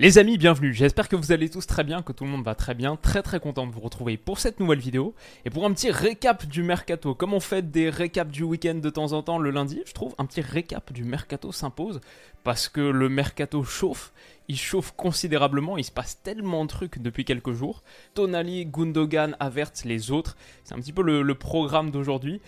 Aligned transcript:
Les 0.00 0.16
amis, 0.18 0.38
bienvenue. 0.38 0.72
J'espère 0.72 1.08
que 1.08 1.16
vous 1.16 1.32
allez 1.32 1.50
tous 1.50 1.66
très 1.66 1.82
bien, 1.82 2.02
que 2.02 2.12
tout 2.12 2.22
le 2.22 2.30
monde 2.30 2.44
va 2.44 2.54
très 2.54 2.72
bien. 2.72 2.94
Très 2.94 3.20
très 3.20 3.40
content 3.40 3.66
de 3.66 3.72
vous 3.72 3.80
retrouver 3.80 4.16
pour 4.16 4.38
cette 4.38 4.60
nouvelle 4.60 4.78
vidéo 4.78 5.12
et 5.44 5.50
pour 5.50 5.64
un 5.64 5.72
petit 5.72 5.90
récap 5.90 6.46
du 6.46 6.62
mercato. 6.62 7.16
Comme 7.16 7.34
on 7.34 7.40
fait 7.40 7.68
des 7.68 7.90
récaps 7.90 8.30
du 8.30 8.44
week-end 8.44 8.76
de 8.76 8.90
temps 8.90 9.12
en 9.12 9.24
temps 9.24 9.38
le 9.38 9.50
lundi, 9.50 9.82
je 9.84 9.92
trouve 9.92 10.14
un 10.18 10.24
petit 10.24 10.40
récap 10.40 10.92
du 10.92 11.02
mercato 11.02 11.50
s'impose 11.50 12.00
parce 12.44 12.68
que 12.68 12.80
le 12.80 13.08
mercato 13.08 13.64
chauffe. 13.64 14.12
Il 14.46 14.56
chauffe 14.56 14.92
considérablement, 14.96 15.76
il 15.76 15.84
se 15.84 15.90
passe 15.90 16.22
tellement 16.22 16.64
de 16.64 16.70
trucs 16.70 17.00
depuis 17.00 17.24
quelques 17.24 17.52
jours. 17.52 17.82
Tonali, 18.14 18.66
Gundogan, 18.66 19.34
Havertz, 19.40 19.84
les 19.84 20.12
autres. 20.12 20.36
C'est 20.62 20.74
un 20.74 20.78
petit 20.78 20.92
peu 20.92 21.02
le 21.02 21.34
programme 21.34 21.90
d'aujourd'hui. 21.90 22.40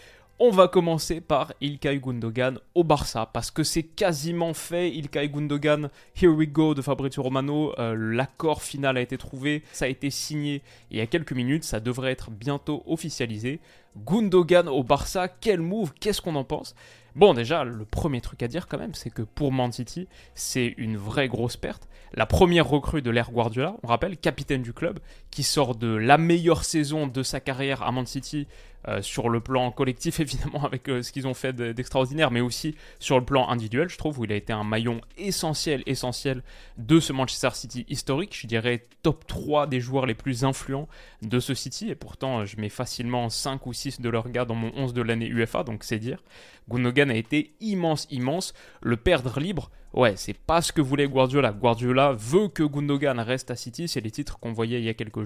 On 0.43 0.49
va 0.51 0.69
commencer 0.69 1.21
par 1.21 1.53
Ilkay 1.61 1.99
Gundogan 1.99 2.61
au 2.75 2.83
Barça 2.83 3.27
parce 3.27 3.51
que 3.51 3.63
c'est 3.63 3.83
quasiment 3.83 4.55
fait. 4.55 4.89
Ilkay 4.91 5.29
Gundogan, 5.29 5.91
Here 6.17 6.33
We 6.33 6.49
Go 6.49 6.73
de 6.73 6.81
Fabrizio 6.81 7.23
Romano. 7.23 7.75
euh, 7.79 7.95
L'accord 7.95 8.63
final 8.63 8.97
a 8.97 9.03
été 9.03 9.19
trouvé, 9.19 9.63
ça 9.71 9.85
a 9.85 9.89
été 9.89 10.09
signé 10.09 10.63
il 10.91 10.97
y 10.97 11.03
a 11.03 11.07
quelques 11.07 11.35
minutes. 11.35 11.65
Ça 11.65 11.79
devrait 11.79 12.13
être 12.13 12.31
bientôt 12.31 12.83
officialisé. 12.87 13.61
Gundogan 14.07 14.67
au 14.67 14.83
Barça, 14.83 15.29
quel 15.29 15.61
move 15.61 15.93
Qu'est-ce 16.01 16.23
qu'on 16.23 16.37
en 16.37 16.45
pense? 16.45 16.75
Bon, 17.17 17.35
déjà, 17.35 17.65
le 17.65 17.85
premier 17.85 18.21
truc 18.23 18.43
à 18.43 18.49
dire 18.49 18.67
quand 18.67 18.79
même, 18.79 18.95
c'est 18.95 19.11
que 19.11 19.23
pour 19.23 19.53
Man 19.53 19.73
City, 19.73 20.09
c'est 20.35 20.75
une 20.79 20.97
vraie 20.97 21.29
grosse 21.29 21.57
perte. 21.57 21.89
La 22.15 22.25
première 22.25 22.69
recrue 22.69 23.03
de 23.03 23.11
l'ère 23.11 23.31
Guardiola, 23.31 23.77
on 23.83 23.89
rappelle, 23.89 24.17
capitaine 24.17 24.63
du 24.63 24.73
club, 24.73 25.01
qui 25.31 25.43
sort 25.43 25.75
de 25.77 25.89
la 25.95 26.19
meilleure 26.19 26.65
saison 26.65 27.07
de 27.07 27.23
sa 27.23 27.41
carrière 27.41 27.83
à 27.83 27.93
Man 27.93 28.07
City, 28.07 28.47
euh, 28.89 29.03
sur 29.03 29.29
le 29.29 29.41
plan 29.41 29.71
collectif 29.71 30.21
évidemment 30.21 30.65
avec 30.65 30.89
euh, 30.89 31.03
ce 31.03 31.13
qu'ils 31.13 31.27
ont 31.27 31.35
fait 31.35 31.53
de- 31.53 31.73
d'extraordinaire, 31.73 32.31
mais 32.31 32.41
aussi 32.41 32.75
sur 32.99 33.19
le 33.19 33.25
plan 33.27 33.47
individuel, 33.51 33.91
je 33.91 33.99
trouve, 33.99 34.19
où 34.19 34.25
il 34.25 34.33
a 34.33 34.37
été 34.37 34.55
un 34.55 34.65
maillon 34.65 35.03
essentiel, 35.19 35.83
essentiel 35.85 36.43
de 36.79 36.99
ce 36.99 37.13
Manchester 37.13 37.51
City 37.53 37.85
historique. 37.91 38.35
Je 38.41 38.47
dirais 38.47 38.87
top 39.03 39.27
3 39.27 39.67
des 39.67 39.81
joueurs 39.81 40.07
les 40.07 40.15
plus 40.15 40.45
influents 40.45 40.89
de 41.21 41.41
ce 41.41 41.53
City, 41.53 41.91
et 41.91 41.95
pourtant 41.95 42.47
je 42.47 42.59
mets 42.59 42.71
facilement 42.71 43.29
5 43.29 43.67
ou 43.67 43.75
6 43.75 44.01
de 44.01 44.09
leurs 44.09 44.31
gars 44.31 44.47
dans 44.47 44.55
mon 44.55 44.73
11 44.75 44.95
de 44.95 45.03
l'année 45.03 45.27
UFA, 45.29 45.63
donc 45.63 45.85
c'est 45.85 45.99
dire. 45.99 46.23
Gundogan 46.71 47.11
a 47.11 47.15
été 47.17 47.53
immense, 47.61 48.07
immense. 48.11 48.55
Le 48.81 48.97
perdre 48.97 49.41
libre, 49.41 49.71
ouais, 49.93 50.15
c'est 50.17 50.39
pas 50.39 50.63
ce 50.63 50.73
que 50.73 50.81
voulait 50.81 51.09
Guardiola. 51.09 51.53
Guardiola 51.53 52.13
veut 52.13 52.49
que 52.49 52.63
Gundogan 52.63 53.19
reste 53.19 53.51
à 53.51 53.57
City, 53.57 53.89
c'est 53.89 54.01
les 54.01 54.11
titres 54.11 54.39
qu'on 54.39 54.53
voyait 54.53 54.79
il 54.79 54.85
y 54.85 54.89
a 54.89 54.95
quelques 54.95 55.20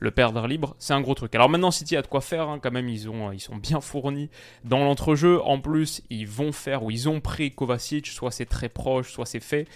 Le 0.00 0.10
perdre 0.12 0.46
libre, 0.46 0.76
c'est 0.78 0.92
un 0.92 1.00
gros 1.00 1.14
truc. 1.14 1.34
Alors 1.34 1.48
maintenant, 1.48 1.72
City 1.72 1.96
a 1.96 2.02
de 2.02 2.06
quoi 2.06 2.20
faire, 2.20 2.48
hein, 2.48 2.60
quand 2.62 2.70
même, 2.70 2.88
ils, 2.88 3.08
ont, 3.08 3.32
ils 3.32 3.40
sont 3.40 3.56
bien 3.56 3.80
fournis 3.80 4.30
dans 4.64 4.78
l'entrejeu. 4.84 5.42
En 5.42 5.58
plus, 5.58 6.02
ils 6.08 6.28
vont 6.28 6.52
faire, 6.52 6.84
ou 6.84 6.90
ils 6.90 7.08
ont 7.08 7.20
pris 7.20 7.50
Kovacic, 7.50 8.06
soit 8.06 8.30
c'est 8.30 8.46
très 8.46 8.68
proche, 8.68 9.10
soit 9.10 9.26
c'est 9.26 9.40
fait. 9.40 9.66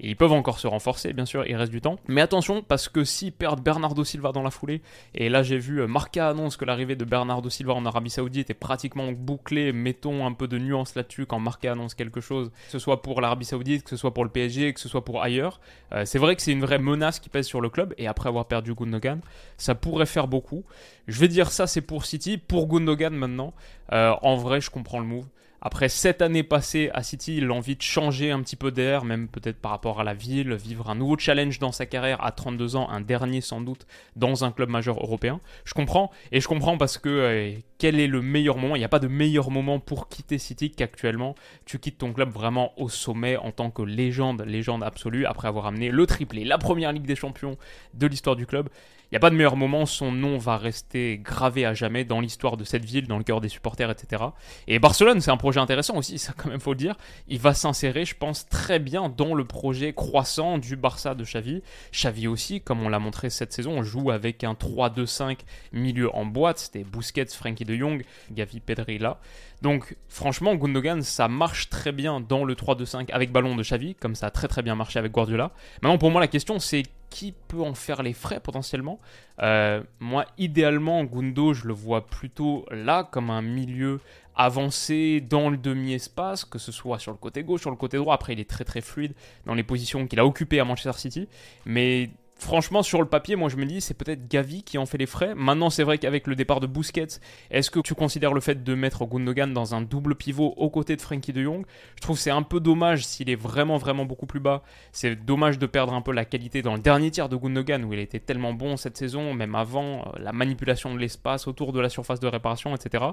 Ils 0.00 0.16
peuvent 0.16 0.32
encore 0.32 0.58
se 0.58 0.66
renforcer, 0.66 1.12
bien 1.12 1.26
sûr, 1.26 1.44
il 1.46 1.56
reste 1.56 1.72
du 1.72 1.80
temps. 1.80 1.98
Mais 2.06 2.20
attention, 2.20 2.62
parce 2.62 2.88
que 2.88 3.04
s'ils 3.04 3.32
perdent 3.32 3.62
Bernardo 3.62 4.04
Silva 4.04 4.32
dans 4.32 4.42
la 4.42 4.50
foulée, 4.50 4.80
et 5.14 5.28
là 5.28 5.42
j'ai 5.42 5.58
vu 5.58 5.80
euh, 5.80 5.86
Marca 5.86 6.28
annonce 6.28 6.56
que 6.56 6.64
l'arrivée 6.64 6.96
de 6.96 7.04
Bernardo 7.04 7.50
Silva 7.50 7.74
en 7.74 7.84
Arabie 7.84 8.10
Saoudite 8.10 8.50
est 8.50 8.54
pratiquement 8.54 9.10
bouclée, 9.12 9.72
mettons 9.72 10.26
un 10.26 10.32
peu 10.32 10.46
de 10.46 10.58
nuance 10.58 10.94
là-dessus 10.94 11.26
quand 11.26 11.40
Marca 11.40 11.72
annonce 11.72 11.94
quelque 11.94 12.20
chose, 12.20 12.50
que 12.50 12.72
ce 12.72 12.78
soit 12.78 13.02
pour 13.02 13.20
l'Arabie 13.20 13.44
Saoudite, 13.44 13.82
que 13.82 13.90
ce 13.90 13.96
soit 13.96 14.14
pour 14.14 14.24
le 14.24 14.30
PSG, 14.30 14.72
que 14.72 14.80
ce 14.80 14.88
soit 14.88 15.04
pour 15.04 15.22
ailleurs. 15.22 15.60
Euh, 15.92 16.04
c'est 16.04 16.18
vrai 16.18 16.36
que 16.36 16.42
c'est 16.42 16.52
une 16.52 16.62
vraie 16.62 16.78
menace 16.78 17.18
qui 17.18 17.28
pèse 17.28 17.46
sur 17.46 17.60
le 17.60 17.68
club, 17.68 17.94
et 17.98 18.06
après 18.06 18.28
avoir 18.28 18.46
perdu 18.46 18.74
Gundogan, 18.74 19.20
ça 19.56 19.74
pourrait 19.74 20.06
faire 20.06 20.28
beaucoup. 20.28 20.64
Je 21.08 21.18
vais 21.20 21.28
dire 21.28 21.50
ça, 21.50 21.66
c'est 21.66 21.80
pour 21.80 22.04
City. 22.04 22.38
Pour 22.38 22.68
Gundogan 22.68 23.14
maintenant, 23.14 23.54
euh, 23.92 24.14
en 24.22 24.36
vrai, 24.36 24.60
je 24.60 24.70
comprends 24.70 25.00
le 25.00 25.06
move. 25.06 25.26
Après 25.60 25.88
sept 25.88 26.22
années 26.22 26.44
passées 26.44 26.88
à 26.94 27.02
City, 27.02 27.38
il 27.38 27.50
a 27.50 27.52
envie 27.52 27.74
de 27.74 27.82
changer 27.82 28.30
un 28.30 28.40
petit 28.42 28.54
peu 28.54 28.70
d'air, 28.70 29.04
même 29.04 29.26
peut-être 29.26 29.58
par 29.58 29.72
rapport 29.72 30.00
à 30.00 30.04
la 30.04 30.14
ville, 30.14 30.54
vivre 30.54 30.88
un 30.88 30.94
nouveau 30.94 31.18
challenge 31.18 31.58
dans 31.58 31.72
sa 31.72 31.84
carrière 31.84 32.24
à 32.24 32.30
32 32.30 32.76
ans, 32.76 32.88
un 32.88 33.00
dernier 33.00 33.40
sans 33.40 33.60
doute 33.60 33.86
dans 34.14 34.44
un 34.44 34.52
club 34.52 34.68
majeur 34.68 35.02
européen. 35.02 35.40
Je 35.64 35.74
comprends, 35.74 36.12
et 36.30 36.40
je 36.40 36.46
comprends 36.46 36.78
parce 36.78 36.96
que 36.96 37.08
euh, 37.08 37.52
quel 37.78 37.98
est 37.98 38.06
le 38.06 38.22
meilleur 38.22 38.56
moment? 38.56 38.76
Il 38.76 38.78
n'y 38.78 38.84
a 38.84 38.88
pas 38.88 39.00
de 39.00 39.08
meilleur 39.08 39.50
moment 39.50 39.80
pour 39.80 40.08
quitter 40.08 40.38
City 40.38 40.70
qu'actuellement 40.70 41.34
tu 41.64 41.80
quittes 41.80 41.98
ton 41.98 42.12
club 42.12 42.30
vraiment 42.30 42.72
au 42.80 42.88
sommet 42.88 43.36
en 43.36 43.50
tant 43.50 43.70
que 43.70 43.82
légende, 43.82 44.42
légende 44.42 44.84
absolue, 44.84 45.26
après 45.26 45.48
avoir 45.48 45.66
amené 45.66 45.90
le 45.90 46.06
triplé, 46.06 46.44
la 46.44 46.58
première 46.58 46.92
Ligue 46.92 47.06
des 47.06 47.16
Champions 47.16 47.56
de 47.94 48.06
l'histoire 48.06 48.36
du 48.36 48.46
club. 48.46 48.68
Il 49.10 49.14
n'y 49.14 49.16
a 49.16 49.20
pas 49.20 49.30
de 49.30 49.36
meilleur 49.36 49.56
moment, 49.56 49.86
son 49.86 50.12
nom 50.12 50.36
va 50.36 50.58
rester 50.58 51.16
gravé 51.16 51.64
à 51.64 51.72
jamais 51.72 52.04
dans 52.04 52.20
l'histoire 52.20 52.58
de 52.58 52.64
cette 52.64 52.84
ville, 52.84 53.06
dans 53.06 53.16
le 53.16 53.24
cœur 53.24 53.40
des 53.40 53.48
supporters, 53.48 53.90
etc. 53.90 54.22
Et 54.66 54.78
Barcelone, 54.78 55.22
c'est 55.22 55.30
un 55.30 55.38
intéressant 55.56 55.96
aussi, 55.96 56.18
ça 56.18 56.32
quand 56.36 56.48
même 56.50 56.60
faut 56.60 56.72
le 56.72 56.78
dire. 56.78 56.96
Il 57.28 57.38
va 57.38 57.54
s'insérer, 57.54 58.04
je 58.04 58.14
pense, 58.14 58.46
très 58.48 58.78
bien 58.78 59.08
dans 59.08 59.34
le 59.34 59.44
projet 59.44 59.94
croissant 59.94 60.58
du 60.58 60.76
Barça 60.76 61.14
de 61.14 61.24
Xavi. 61.24 61.62
Xavi 61.92 62.26
aussi, 62.28 62.60
comme 62.60 62.82
on 62.82 62.88
l'a 62.88 62.98
montré 62.98 63.30
cette 63.30 63.52
saison, 63.52 63.78
on 63.78 63.82
joue 63.82 64.10
avec 64.10 64.44
un 64.44 64.52
3-2-5 64.52 65.38
milieu 65.72 66.14
en 66.14 66.26
boîte. 66.26 66.58
C'était 66.58 66.84
Busquets, 66.84 67.26
Frankie 67.26 67.64
de 67.64 67.74
Jong, 67.74 68.04
Gavi, 68.30 68.60
Pedri 68.60 68.98
là. 68.98 69.18
Donc 69.62 69.96
franchement, 70.08 70.54
Gundogan, 70.54 71.02
ça 71.02 71.28
marche 71.28 71.68
très 71.68 71.92
bien 71.92 72.20
dans 72.20 72.44
le 72.44 72.54
3-2-5 72.54 73.10
avec 73.10 73.32
ballon 73.32 73.56
de 73.56 73.62
Xavi, 73.62 73.94
comme 73.94 74.14
ça 74.14 74.26
a 74.26 74.30
très 74.30 74.48
très 74.48 74.62
bien 74.62 74.74
marché 74.74 74.98
avec 74.98 75.12
Guardiola. 75.12 75.50
Maintenant, 75.82 75.98
pour 75.98 76.10
moi, 76.10 76.20
la 76.20 76.28
question, 76.28 76.58
c'est 76.58 76.84
qui 77.10 77.32
peut 77.48 77.62
en 77.62 77.74
faire 77.74 78.02
les 78.02 78.12
frais 78.12 78.40
potentiellement? 78.40 79.00
Euh, 79.40 79.82
Moi, 79.98 80.26
idéalement, 80.36 81.04
Gundo, 81.04 81.54
je 81.54 81.66
le 81.66 81.72
vois 81.72 82.06
plutôt 82.06 82.66
là 82.70 83.02
comme 83.10 83.30
un 83.30 83.42
milieu 83.42 84.00
avancé 84.38 85.20
dans 85.20 85.50
le 85.50 85.56
demi-espace, 85.56 86.44
que 86.44 86.58
ce 86.58 86.72
soit 86.72 86.98
sur 86.98 87.10
le 87.10 87.18
côté 87.18 87.42
gauche, 87.42 87.62
sur 87.62 87.70
le 87.70 87.76
côté 87.76 87.96
droit. 87.96 88.14
Après, 88.14 88.32
il 88.32 88.40
est 88.40 88.48
très 88.48 88.64
très 88.64 88.80
fluide 88.80 89.12
dans 89.44 89.54
les 89.54 89.64
positions 89.64 90.06
qu'il 90.06 90.20
a 90.20 90.24
occupées 90.24 90.60
à 90.60 90.64
Manchester 90.64 90.98
City. 90.98 91.28
Mais 91.66 92.10
franchement, 92.38 92.82
sur 92.82 93.00
le 93.00 93.08
papier, 93.08 93.36
moi 93.36 93.48
je 93.48 93.56
me 93.56 93.66
dis, 93.66 93.80
c'est 93.80 93.94
peut-être 93.94 94.28
Gavi 94.28 94.62
qui 94.62 94.78
en 94.78 94.86
fait 94.86 94.98
les 94.98 95.06
frais. 95.06 95.34
Maintenant, 95.34 95.70
c'est 95.70 95.82
vrai 95.82 95.98
qu'avec 95.98 96.26
le 96.26 96.36
départ 96.36 96.60
de 96.60 96.66
Busquets, 96.66 97.20
est-ce 97.50 97.70
que 97.70 97.80
tu 97.80 97.94
considères 97.94 98.32
le 98.32 98.40
fait 98.40 98.62
de 98.62 98.74
mettre 98.74 99.04
Gundogan 99.06 99.52
dans 99.52 99.74
un 99.74 99.82
double 99.82 100.14
pivot 100.14 100.54
aux 100.56 100.70
côtés 100.70 100.96
de 100.96 101.02
Frankie 101.02 101.32
de 101.32 101.42
Jong? 101.42 101.64
Je 101.96 102.00
trouve 102.00 102.18
c'est 102.18 102.30
un 102.30 102.42
peu 102.42 102.60
dommage 102.60 103.04
s'il 103.04 103.28
est 103.30 103.36
vraiment, 103.36 103.76
vraiment 103.76 104.04
beaucoup 104.04 104.26
plus 104.26 104.40
bas. 104.40 104.62
C'est 104.92 105.16
dommage 105.16 105.58
de 105.58 105.66
perdre 105.66 105.92
un 105.92 106.00
peu 106.00 106.12
la 106.12 106.24
qualité 106.24 106.62
dans 106.62 106.74
le 106.74 106.80
dernier 106.80 107.10
tiers 107.10 107.28
de 107.28 107.36
Gundogan 107.36 107.84
où 107.84 107.92
il 107.92 107.98
était 107.98 108.20
tellement 108.20 108.52
bon 108.52 108.76
cette 108.76 108.96
saison, 108.96 109.34
même 109.34 109.54
avant, 109.54 110.00
euh, 110.00 110.18
la 110.20 110.32
manipulation 110.32 110.94
de 110.94 110.98
l'espace 110.98 111.48
autour 111.48 111.72
de 111.72 111.80
la 111.80 111.88
surface 111.88 112.20
de 112.20 112.28
réparation, 112.28 112.74
etc. 112.74 113.04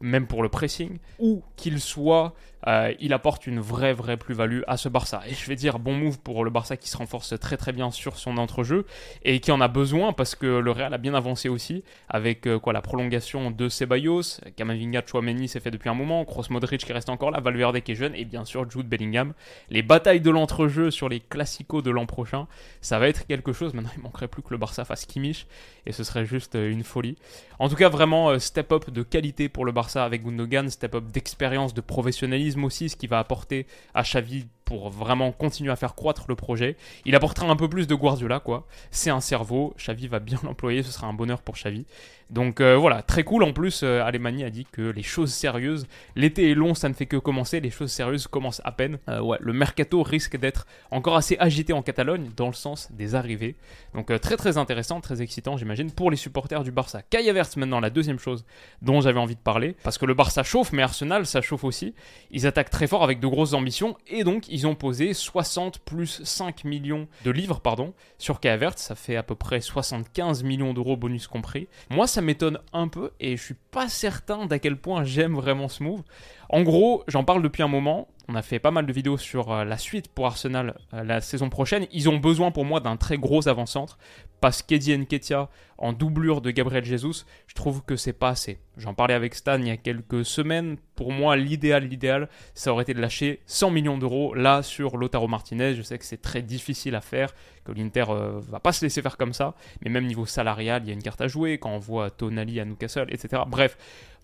Même 0.00 0.26
pour 0.26 0.42
le 0.42 0.48
pressing. 0.48 0.98
Ou 1.18 1.42
qu'il 1.56 1.80
soit, 1.80 2.34
euh, 2.66 2.92
il 3.00 3.12
apporte 3.12 3.46
une 3.46 3.60
vraie, 3.60 3.92
vraie 3.92 4.16
plus-value 4.16 4.62
à 4.66 4.76
ce 4.76 4.88
Barça. 4.88 5.22
Et 5.28 5.34
je 5.34 5.46
vais 5.46 5.56
dire, 5.56 5.78
bon 5.78 5.94
move 5.94 6.18
pour 6.18 6.44
le 6.44 6.50
Barça 6.50 6.76
qui 6.76 6.88
se 6.88 6.96
renforce 6.96 7.38
très, 7.38 7.56
très 7.56 7.72
bien 7.72 7.90
sur 7.90 8.18
son 8.18 8.38
entrejeu 8.38 8.86
et 9.24 9.40
qui 9.40 9.52
en 9.52 9.60
a 9.60 9.68
besoin 9.68 10.12
parce 10.12 10.34
que 10.34 10.46
le 10.46 10.70
Real 10.70 10.92
a 10.92 10.98
bien 10.98 11.14
avancé 11.14 11.48
aussi 11.48 11.84
avec 12.08 12.46
euh, 12.46 12.58
quoi 12.58 12.72
la 12.72 12.82
prolongation 12.82 13.50
de 13.50 13.68
Ceballos, 13.68 14.40
Camavinga, 14.56 15.02
Chouameni 15.06 15.48
c'est 15.48 15.60
fait 15.60 15.70
depuis 15.70 15.88
un 15.88 15.94
moment, 15.94 16.24
Kroos 16.24 16.44
Modric 16.50 16.84
qui 16.84 16.92
reste 16.92 17.08
encore 17.08 17.30
là, 17.30 17.40
Valverde 17.40 17.80
qui 17.80 17.92
est 17.92 17.96
jeune 17.96 18.14
et 18.14 18.24
bien 18.24 18.44
sûr 18.44 18.68
Jude 18.70 18.88
Bellingham. 18.88 19.32
Les 19.70 19.82
batailles 19.82 20.20
de 20.20 20.30
l'entrejeu 20.30 20.90
sur 20.90 21.08
les 21.08 21.20
classicos 21.20 21.82
de 21.82 21.90
l'an 21.90 22.06
prochain, 22.06 22.46
ça 22.80 22.98
va 22.98 23.08
être 23.08 23.26
quelque 23.26 23.52
chose. 23.52 23.74
Maintenant, 23.74 23.92
il 23.96 24.02
manquerait 24.02 24.28
plus 24.28 24.42
que 24.42 24.50
le 24.50 24.58
Barça 24.58 24.84
fasse 24.84 25.06
Kimmich 25.06 25.46
et 25.86 25.92
ce 25.92 26.04
serait 26.04 26.24
juste 26.24 26.56
euh, 26.56 26.70
une 26.70 26.84
folie. 26.84 27.16
En 27.58 27.68
tout 27.68 27.76
cas, 27.76 27.88
vraiment 27.88 28.30
euh, 28.30 28.38
step 28.38 28.72
up 28.72 28.90
de 28.90 29.02
qualité 29.02 29.48
pour 29.48 29.64
le 29.64 29.72
Barça 29.72 30.04
avec 30.04 30.24
Gundogan, 30.24 30.68
step 30.68 30.94
up 30.94 31.04
d'expérience, 31.12 31.74
de 31.74 31.80
professionnalisme 31.80 32.45
aussi, 32.64 32.88
ce 32.88 32.96
qui 32.96 33.06
va 33.06 33.18
apporter 33.18 33.66
à 33.94 34.02
Xavi 34.02 34.46
pour 34.66 34.90
vraiment 34.90 35.32
continuer 35.32 35.70
à 35.70 35.76
faire 35.76 35.94
croître 35.94 36.26
le 36.28 36.34
projet. 36.34 36.76
Il 37.06 37.14
apportera 37.14 37.46
un 37.46 37.56
peu 37.56 37.68
plus 37.68 37.86
de 37.86 37.94
Guardiola, 37.94 38.40
quoi. 38.40 38.66
C'est 38.90 39.10
un 39.10 39.20
cerveau, 39.20 39.72
Xavi 39.78 40.08
va 40.08 40.18
bien 40.18 40.38
l'employer, 40.42 40.82
ce 40.82 40.92
sera 40.92 41.06
un 41.06 41.14
bonheur 41.14 41.40
pour 41.40 41.54
Xavi. 41.54 41.86
Donc 42.28 42.60
euh, 42.60 42.76
voilà, 42.76 43.02
très 43.02 43.22
cool. 43.22 43.44
En 43.44 43.52
plus, 43.52 43.82
euh, 43.84 44.02
Alemani 44.02 44.42
a 44.42 44.50
dit 44.50 44.66
que 44.70 44.82
les 44.82 45.04
choses 45.04 45.32
sérieuses, 45.32 45.86
l'été 46.16 46.50
est 46.50 46.54
long, 46.54 46.74
ça 46.74 46.88
ne 46.88 46.94
fait 46.94 47.06
que 47.06 47.16
commencer, 47.16 47.60
les 47.60 47.70
choses 47.70 47.92
sérieuses 47.92 48.26
commencent 48.26 48.60
à 48.64 48.72
peine. 48.72 48.98
Euh, 49.08 49.20
ouais, 49.20 49.38
le 49.40 49.52
mercato 49.52 50.02
risque 50.02 50.36
d'être 50.36 50.66
encore 50.90 51.16
assez 51.16 51.36
agité 51.38 51.72
en 51.72 51.82
Catalogne 51.82 52.30
dans 52.36 52.48
le 52.48 52.52
sens 52.52 52.88
des 52.90 53.14
arrivées. 53.14 53.54
Donc 53.94 54.10
euh, 54.10 54.18
très 54.18 54.36
très 54.36 54.58
intéressant, 54.58 55.00
très 55.00 55.22
excitant, 55.22 55.56
j'imagine, 55.56 55.92
pour 55.92 56.10
les 56.10 56.16
supporters 56.16 56.64
du 56.64 56.72
Barça. 56.72 57.02
Kai 57.02 57.28
Havertz 57.28 57.56
maintenant, 57.56 57.78
la 57.78 57.90
deuxième 57.90 58.18
chose 58.18 58.44
dont 58.82 59.00
j'avais 59.00 59.20
envie 59.20 59.36
de 59.36 59.40
parler, 59.40 59.76
parce 59.84 59.96
que 59.96 60.06
le 60.06 60.14
Barça 60.14 60.42
chauffe, 60.42 60.72
mais 60.72 60.82
Arsenal, 60.82 61.26
ça 61.26 61.40
chauffe 61.40 61.62
aussi. 61.62 61.94
Ils 62.32 62.46
attaquent 62.46 62.70
très 62.70 62.88
fort 62.88 63.04
avec 63.04 63.20
de 63.20 63.26
grosses 63.28 63.52
ambitions, 63.52 63.96
et 64.08 64.24
donc 64.24 64.48
ils 64.48 64.55
ont 64.64 64.76
posé 64.76 65.12
60 65.12 65.80
plus 65.80 66.22
5 66.22 66.62
millions 66.64 67.08
de 67.24 67.30
livres 67.32 67.60
pardon, 67.60 67.92
sur 68.16 68.38
Kai 68.38 68.56
ça 68.76 68.94
fait 68.94 69.16
à 69.16 69.22
peu 69.22 69.34
près 69.34 69.60
75 69.60 70.44
millions 70.44 70.72
d'euros 70.72 70.96
bonus 70.96 71.26
compris. 71.26 71.68
Moi, 71.90 72.06
ça 72.06 72.22
m'étonne 72.22 72.60
un 72.72 72.88
peu 72.88 73.10
et 73.20 73.36
je 73.36 73.42
suis 73.42 73.56
pas 73.70 73.88
certain 73.88 74.46
d'à 74.46 74.58
quel 74.58 74.76
point 74.76 75.04
j'aime 75.04 75.34
vraiment 75.34 75.68
ce 75.68 75.82
move. 75.82 76.02
En 76.48 76.62
gros, 76.62 77.04
j'en 77.08 77.24
parle 77.24 77.42
depuis 77.42 77.62
un 77.62 77.68
moment. 77.68 78.08
On 78.28 78.34
a 78.34 78.42
fait 78.42 78.58
pas 78.58 78.72
mal 78.72 78.86
de 78.86 78.92
vidéos 78.92 79.18
sur 79.18 79.52
euh, 79.52 79.64
la 79.64 79.78
suite 79.78 80.08
pour 80.08 80.26
Arsenal 80.26 80.76
euh, 80.94 81.04
la 81.04 81.20
saison 81.20 81.48
prochaine. 81.48 81.86
Ils 81.92 82.08
ont 82.08 82.16
besoin 82.16 82.50
pour 82.50 82.64
moi 82.64 82.80
d'un 82.80 82.96
très 82.96 83.18
gros 83.18 83.46
avant-centre 83.46 83.98
parce 84.40 84.62
qu'Eddie 84.62 84.98
Nketiah 84.98 85.48
en 85.78 85.92
doublure 85.92 86.40
de 86.40 86.50
Gabriel 86.50 86.84
Jesus, 86.84 87.24
je 87.46 87.54
trouve 87.54 87.84
que 87.84 87.94
c'est 87.94 88.12
pas 88.12 88.30
assez. 88.30 88.58
J'en 88.76 88.94
parlais 88.94 89.14
avec 89.14 89.34
Stan 89.34 89.58
il 89.58 89.68
y 89.68 89.70
a 89.70 89.76
quelques 89.76 90.24
semaines. 90.24 90.76
Pour 90.96 91.12
moi, 91.12 91.36
l'idéal, 91.36 91.84
l'idéal, 91.84 92.28
ça 92.54 92.72
aurait 92.72 92.82
été 92.82 92.94
de 92.94 93.00
lâcher 93.00 93.42
100 93.46 93.70
millions 93.70 93.98
d'euros 93.98 94.34
là 94.34 94.62
sur 94.62 94.96
Lotaro 94.96 95.28
Martinez. 95.28 95.74
Je 95.74 95.82
sais 95.82 95.98
que 95.98 96.04
c'est 96.04 96.20
très 96.20 96.42
difficile 96.42 96.96
à 96.96 97.00
faire, 97.00 97.32
que 97.66 97.72
l'Inter 97.72 98.04
euh, 98.08 98.40
va 98.40 98.60
pas 98.60 98.72
se 98.72 98.84
laisser 98.84 99.02
faire 99.02 99.16
comme 99.16 99.32
ça. 99.32 99.54
Mais 99.82 99.90
même 99.90 100.06
niveau 100.06 100.26
salarial, 100.26 100.82
il 100.84 100.88
y 100.88 100.90
a 100.90 100.94
une 100.94 101.02
carte 101.02 101.20
à 101.20 101.28
jouer 101.28 101.58
quand 101.58 101.70
on 101.70 101.78
voit 101.78 102.10
Tonali 102.10 102.60
à 102.60 102.64
Newcastle, 102.64 103.06
etc. 103.10 103.42
Bref, 103.46 103.76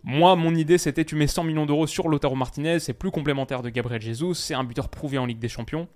moi, 0.05 0.35
mon 0.37 0.55
idée, 0.55 0.79
c'était 0.79 1.05
tu 1.05 1.15
mets 1.15 1.27
100 1.27 1.45
millions 1.45 1.67
d'euros 1.67 1.87
sur 1.87 2.09
Lotaro 2.09 2.35
Martinez, 2.35 2.81
c'est 2.81 2.93
plus 2.93 3.11
complémentaire 3.11 3.63
de 3.63 3.71
Gabriel 3.71 4.01
Jesus, 4.01 4.35
c'est 4.35 4.55
un 4.55 4.65
buteur 4.65 4.89
prouvé 4.89 5.19
en 5.19 5.27
Ligue 5.27 5.39
des 5.39 5.49
Champions. 5.49 5.89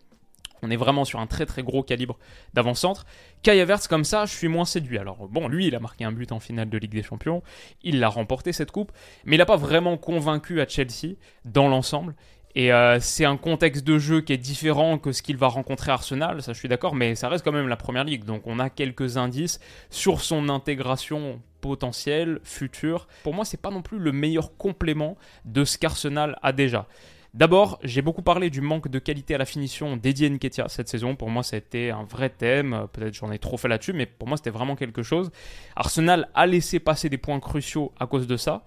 On 0.63 0.71
est 0.71 0.77
vraiment 0.77 1.05
sur 1.05 1.21
un 1.21 1.27
très 1.27 1.45
très 1.45 1.63
gros 1.63 1.83
calibre 1.83 2.19
d'avant-centre. 2.55 3.05
Kai 3.43 3.61
Havertz, 3.61 3.89
comme 3.89 4.05
ça, 4.05 4.25
je 4.27 4.35
suis 4.35 4.49
moins 4.49 4.65
séduit. 4.65 4.99
Alors 4.99 5.29
bon, 5.29 5.49
lui, 5.49 5.67
il 5.67 5.75
a 5.75 5.81
marqué 5.81 6.05
un 6.05 6.13
but 6.13 6.33
en 6.33 6.41
finale 6.41 6.69
de 6.69 6.79
Ligue 6.79 6.93
des 6.93 7.03
Champions, 7.03 7.43
il 7.83 8.01
l'a 8.01 8.09
remporté 8.09 8.53
cette 8.53 8.71
coupe, 8.71 8.93
mais 9.25 9.37
il 9.37 9.39
n'a 9.39 9.47
pas 9.47 9.57
vraiment 9.57 9.97
convaincu 9.97 10.61
à 10.61 10.69
Chelsea 10.69 11.17
dans 11.45 11.69
l'ensemble. 11.69 12.15
Et 12.57 12.73
euh, 12.73 12.99
c'est 13.01 13.27
un 13.27 13.37
contexte 13.37 13.87
de 13.87 13.99
jeu 13.99 14.23
qui 14.23 14.33
est 14.33 14.39
différent 14.39 14.97
que 14.97 15.13
ce 15.13 15.21
qu'il 15.21 15.37
va 15.37 15.47
rencontrer 15.47 15.91
à 15.91 15.95
Arsenal, 15.95 16.41
ça 16.43 16.55
je 16.55 16.59
suis 16.59 16.71
d'accord, 16.71 16.95
mais 16.95 17.15
ça 17.15 17.29
reste 17.29 17.45
quand 17.45 17.53
même 17.53 17.69
la 17.69 17.77
première 17.77 18.05
ligue. 18.05 18.25
Donc 18.25 18.47
on 18.47 18.59
a 18.59 18.71
quelques 18.71 19.19
indices 19.19 19.61
sur 19.91 20.23
son 20.23 20.49
intégration 20.49 21.43
potentielle, 21.61 22.41
future. 22.45 23.09
Pour 23.25 23.35
moi, 23.35 23.45
c'est 23.45 23.61
pas 23.61 23.71
non 23.71 23.83
plus 23.83 23.99
le 23.99 24.11
meilleur 24.11 24.57
complément 24.57 25.19
de 25.45 25.67
ce 25.67 25.77
qu'Arsenal 25.77 26.39
a 26.43 26.53
déjà. 26.53 26.87
D'abord, 27.35 27.79
j'ai 27.83 28.01
beaucoup 28.01 28.23
parlé 28.23 28.49
du 28.49 28.63
manque 28.63 28.89
de 28.89 28.99
qualité 28.99 29.35
à 29.35 29.39
la 29.39 29.45
finition 29.45 29.99
d'Eddie 29.99 30.31
Nketiah 30.31 30.69
cette 30.69 30.89
saison. 30.89 31.15
Pour 31.15 31.29
moi, 31.29 31.43
c'était 31.43 31.91
un 31.91 32.05
vrai 32.05 32.31
thème. 32.31 32.87
Peut-être 32.95 33.13
j'en 33.13 33.31
ai 33.31 33.39
trop 33.39 33.59
fait 33.59 33.69
là-dessus, 33.69 33.93
mais 33.93 34.07
pour 34.07 34.27
moi, 34.29 34.39
c'était 34.39 34.49
vraiment 34.49 34.77
quelque 34.77 35.03
chose. 35.03 35.31
Arsenal 35.75 36.31
a 36.35 36.47
laissé 36.47 36.81
passer 36.81 37.11
des 37.11 37.19
points 37.19 37.39
cruciaux 37.39 37.93
à 38.01 38.07
cause 38.07 38.27
de 38.27 38.39
ça. 38.39 38.65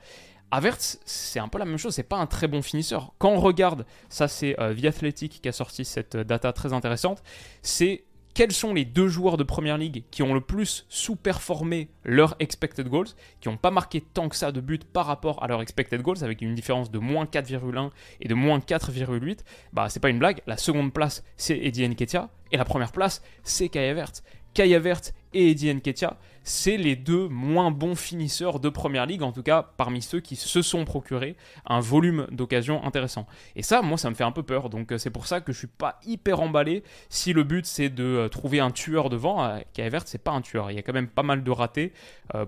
Avertz, 0.51 0.99
c'est 1.05 1.39
un 1.39 1.47
peu 1.47 1.59
la 1.59 1.65
même 1.65 1.77
chose, 1.77 1.93
c'est 1.93 2.03
pas 2.03 2.17
un 2.17 2.25
très 2.25 2.47
bon 2.47 2.61
finisseur. 2.61 3.13
Quand 3.19 3.29
on 3.29 3.39
regarde, 3.39 3.85
ça 4.09 4.27
c'est 4.27 4.59
euh, 4.59 4.73
The 4.73 4.85
Athletic 4.85 5.41
qui 5.41 5.49
a 5.49 5.51
sorti 5.51 5.85
cette 5.85 6.15
euh, 6.15 6.23
data 6.23 6.53
très 6.53 6.73
intéressante, 6.73 7.21
c'est 7.61 8.03
quels 8.33 8.51
sont 8.51 8.73
les 8.73 8.85
deux 8.85 9.07
joueurs 9.07 9.37
de 9.37 9.43
Première 9.43 9.77
Ligue 9.77 10.03
qui 10.11 10.23
ont 10.23 10.33
le 10.33 10.41
plus 10.41 10.85
sous-performé 10.87 11.89
leur 12.03 12.35
expected 12.39 12.87
goals, 12.87 13.09
qui 13.41 13.49
n'ont 13.49 13.57
pas 13.57 13.71
marqué 13.71 14.01
tant 14.01 14.29
que 14.29 14.35
ça 14.35 14.51
de 14.51 14.61
buts 14.61 14.79
par 14.93 15.05
rapport 15.05 15.43
à 15.43 15.47
leur 15.47 15.61
expected 15.61 16.01
goals, 16.01 16.23
avec 16.23 16.41
une 16.41 16.55
différence 16.55 16.89
de 16.89 16.99
moins 16.99 17.25
4,1 17.25 17.89
et 18.21 18.27
de 18.27 18.33
moins 18.33 18.59
4,8, 18.59 19.39
bah 19.73 19.89
c'est 19.89 19.99
pas 19.99 20.09
une 20.09 20.19
blague, 20.19 20.41
la 20.47 20.57
seconde 20.57 20.93
place 20.93 21.23
c'est 21.37 21.57
Eddie 21.57 21.87
Nketiah, 21.87 22.29
et 22.51 22.57
la 22.57 22.65
première 22.65 22.91
place 22.91 23.21
c'est 23.43 23.69
Kai 23.69 23.89
Havertz. 23.89 24.23
Kai 24.53 24.73
Havertz 24.73 25.13
et 25.33 25.51
Eddie 25.51 25.73
Nketiah, 25.73 26.17
c'est 26.49 26.77
les 26.77 26.95
deux 26.95 27.27
moins 27.27 27.69
bons 27.69 27.93
finisseurs 27.93 28.59
de 28.59 28.69
Première 28.69 29.05
Ligue, 29.05 29.21
en 29.21 29.31
tout 29.31 29.43
cas 29.43 29.69
parmi 29.77 30.01
ceux 30.01 30.19
qui 30.19 30.35
se 30.35 30.63
sont 30.63 30.83
procurés 30.83 31.35
un 31.67 31.79
volume 31.79 32.25
d'occasions 32.31 32.83
intéressant. 32.83 33.27
Et 33.55 33.61
ça, 33.61 33.83
moi, 33.83 33.99
ça 33.99 34.09
me 34.09 34.15
fait 34.15 34.23
un 34.23 34.31
peu 34.31 34.41
peur, 34.41 34.71
donc 34.71 34.91
euh, 34.91 34.97
c'est 34.97 35.11
pour 35.11 35.27
ça 35.27 35.41
que 35.41 35.53
je 35.53 35.59
suis 35.59 35.67
pas 35.67 35.99
hyper 36.07 36.41
emballé 36.41 36.83
si 37.07 37.33
le 37.33 37.43
but 37.43 37.67
c'est 37.67 37.89
de 37.89 38.03
euh, 38.03 38.29
trouver 38.29 38.59
un 38.59 38.71
tueur 38.71 39.11
devant. 39.11 39.43
Euh, 39.43 39.59
Vert, 39.77 40.07
c'est 40.07 40.23
pas 40.23 40.31
un 40.31 40.41
tueur, 40.41 40.71
il 40.71 40.75
y 40.75 40.79
a 40.79 40.81
quand 40.81 40.93
même 40.93 41.07
pas 41.07 41.23
mal 41.23 41.43
de 41.43 41.51
ratés. 41.51 41.93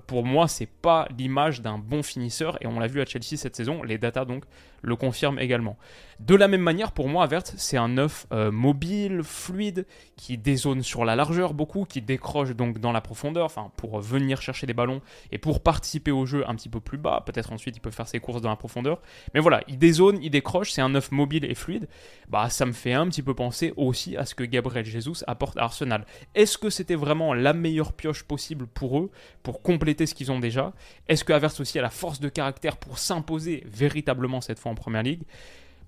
pour 0.08 0.26
moi, 0.26 0.48
c'est 0.48 0.66
pas 0.66 1.08
l'image 1.18 1.62
d'un 1.62 1.78
bon 1.78 2.04
finisseur, 2.04 2.58
et 2.62 2.68
on 2.68 2.80
l'a 2.80 2.88
vu 2.88 3.02
à 3.02 3.06
Chelsea 3.06 3.38
cette 3.38 3.56
saison, 3.56 3.84
les 3.84 3.98
datas 3.98 4.26
donc 4.26 4.44
le 4.82 4.96
confirment 4.96 5.40
également. 5.40 5.78
De 6.20 6.36
la 6.36 6.48
même 6.48 6.62
manière, 6.62 6.92
pour 6.92 7.08
moi, 7.08 7.26
Vert, 7.28 7.44
c'est 7.46 7.78
un 7.78 7.88
neuf 7.88 8.28
mobile, 8.32 9.22
fluide, 9.24 9.86
qui 10.18 10.38
dézone 10.38 10.84
sur 10.84 11.06
la 11.06 11.16
largeur 11.16 11.54
beaucoup, 11.54 11.86
qui 11.86 12.02
décroche 12.02 12.52
donc 12.52 12.80
dans 12.80 12.92
la 12.92 13.02
profondeur, 13.02 13.46
enfin 13.46 13.72
pour 13.78 13.91
venir 14.00 14.42
chercher 14.42 14.68
des 14.68 14.74
ballons 14.74 15.02
et 15.32 15.38
pour 15.38 15.62
participer 15.62 16.12
au 16.12 16.26
jeu 16.26 16.48
un 16.48 16.56
petit 16.56 16.70
peu 16.70 16.80
plus 16.80 16.98
bas. 16.98 17.24
Peut-être 17.26 17.52
ensuite 17.52 17.76
il 17.76 17.80
peut 17.80 17.92
faire 17.92 18.08
ses 18.08 18.20
courses 18.20 18.42
dans 18.42 18.50
la 18.50 18.56
profondeur. 18.56 19.02
Mais 19.34 19.40
voilà, 19.40 19.62
il 19.68 19.78
dézone, 19.78 20.20
il 20.22 20.30
décroche, 20.30 20.72
c'est 20.72 20.82
un 20.82 20.90
neuf 20.90 21.12
mobile 21.12 21.46
et 21.46 21.56
fluide. 21.56 21.88
Bah 22.30 22.50
ça 22.50 22.66
me 22.66 22.72
fait 22.72 22.94
un 22.94 23.08
petit 23.08 23.22
peu 23.22 23.34
penser 23.34 23.74
aussi 23.76 24.16
à 24.18 24.26
ce 24.26 24.36
que 24.36 24.44
Gabriel 24.44 24.86
Jesus 24.86 25.24
apporte 25.28 25.58
à 25.58 25.64
Arsenal. 25.64 26.06
Est-ce 26.36 26.58
que 26.58 26.70
c'était 26.70 26.96
vraiment 26.96 27.34
la 27.34 27.54
meilleure 27.54 27.94
pioche 27.94 28.24
possible 28.24 28.68
pour 28.68 29.00
eux, 29.00 29.12
pour 29.44 29.62
compléter 29.62 30.06
ce 30.06 30.16
qu'ils 30.16 30.32
ont 30.32 30.40
déjà? 30.40 30.74
Est-ce 31.08 31.24
que 31.24 31.34
Havertz 31.34 31.60
aussi 31.60 31.80
a 31.80 31.82
la 31.82 31.90
force 31.90 32.20
de 32.20 32.30
caractère 32.30 32.78
pour 32.78 33.00
s'imposer 33.00 33.64
véritablement 33.66 34.42
cette 34.42 34.60
fois 34.60 34.72
en 34.72 34.76
Première 34.76 35.04
Ligue? 35.04 35.24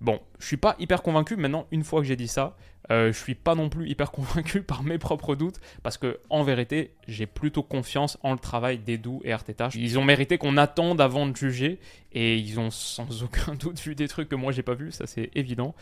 Bon, 0.03 0.19
je 0.37 0.45
suis 0.45 0.57
pas 0.57 0.75
hyper 0.79 1.01
convaincu. 1.01 1.37
Maintenant, 1.37 1.65
une 1.71 1.85
fois 1.85 2.01
que 2.01 2.05
j'ai 2.05 2.17
dit 2.17 2.27
ça, 2.27 2.57
euh, 2.91 3.13
je 3.13 3.17
suis 3.17 3.35
pas 3.35 3.55
non 3.55 3.69
plus 3.69 3.89
hyper 3.89 4.11
convaincu 4.11 4.61
par 4.61 4.83
mes 4.83 4.97
propres 4.97 5.33
doutes 5.35 5.61
parce 5.81 5.97
que 5.97 6.19
en 6.29 6.43
vérité, 6.43 6.91
j'ai 7.07 7.25
plutôt 7.25 7.63
confiance 7.63 8.17
en 8.21 8.33
le 8.33 8.37
travail 8.37 8.77
d'Edu 8.79 9.19
et 9.23 9.31
Arteta. 9.31 9.69
Ils 9.73 9.97
ont 9.97 10.03
mérité 10.03 10.37
qu'on 10.37 10.57
attende 10.57 10.99
avant 10.99 11.25
de 11.25 11.35
juger 11.35 11.79
et 12.11 12.37
ils 12.37 12.59
ont 12.59 12.69
sans 12.69 13.23
aucun 13.23 13.55
doute 13.59 13.79
vu 13.79 13.95
des 13.95 14.09
trucs 14.09 14.27
que 14.27 14.35
moi 14.35 14.51
j'ai 14.51 14.61
pas 14.61 14.75
vu, 14.75 14.91
ça 14.91 15.07
c'est 15.07 15.31
évident. 15.35 15.73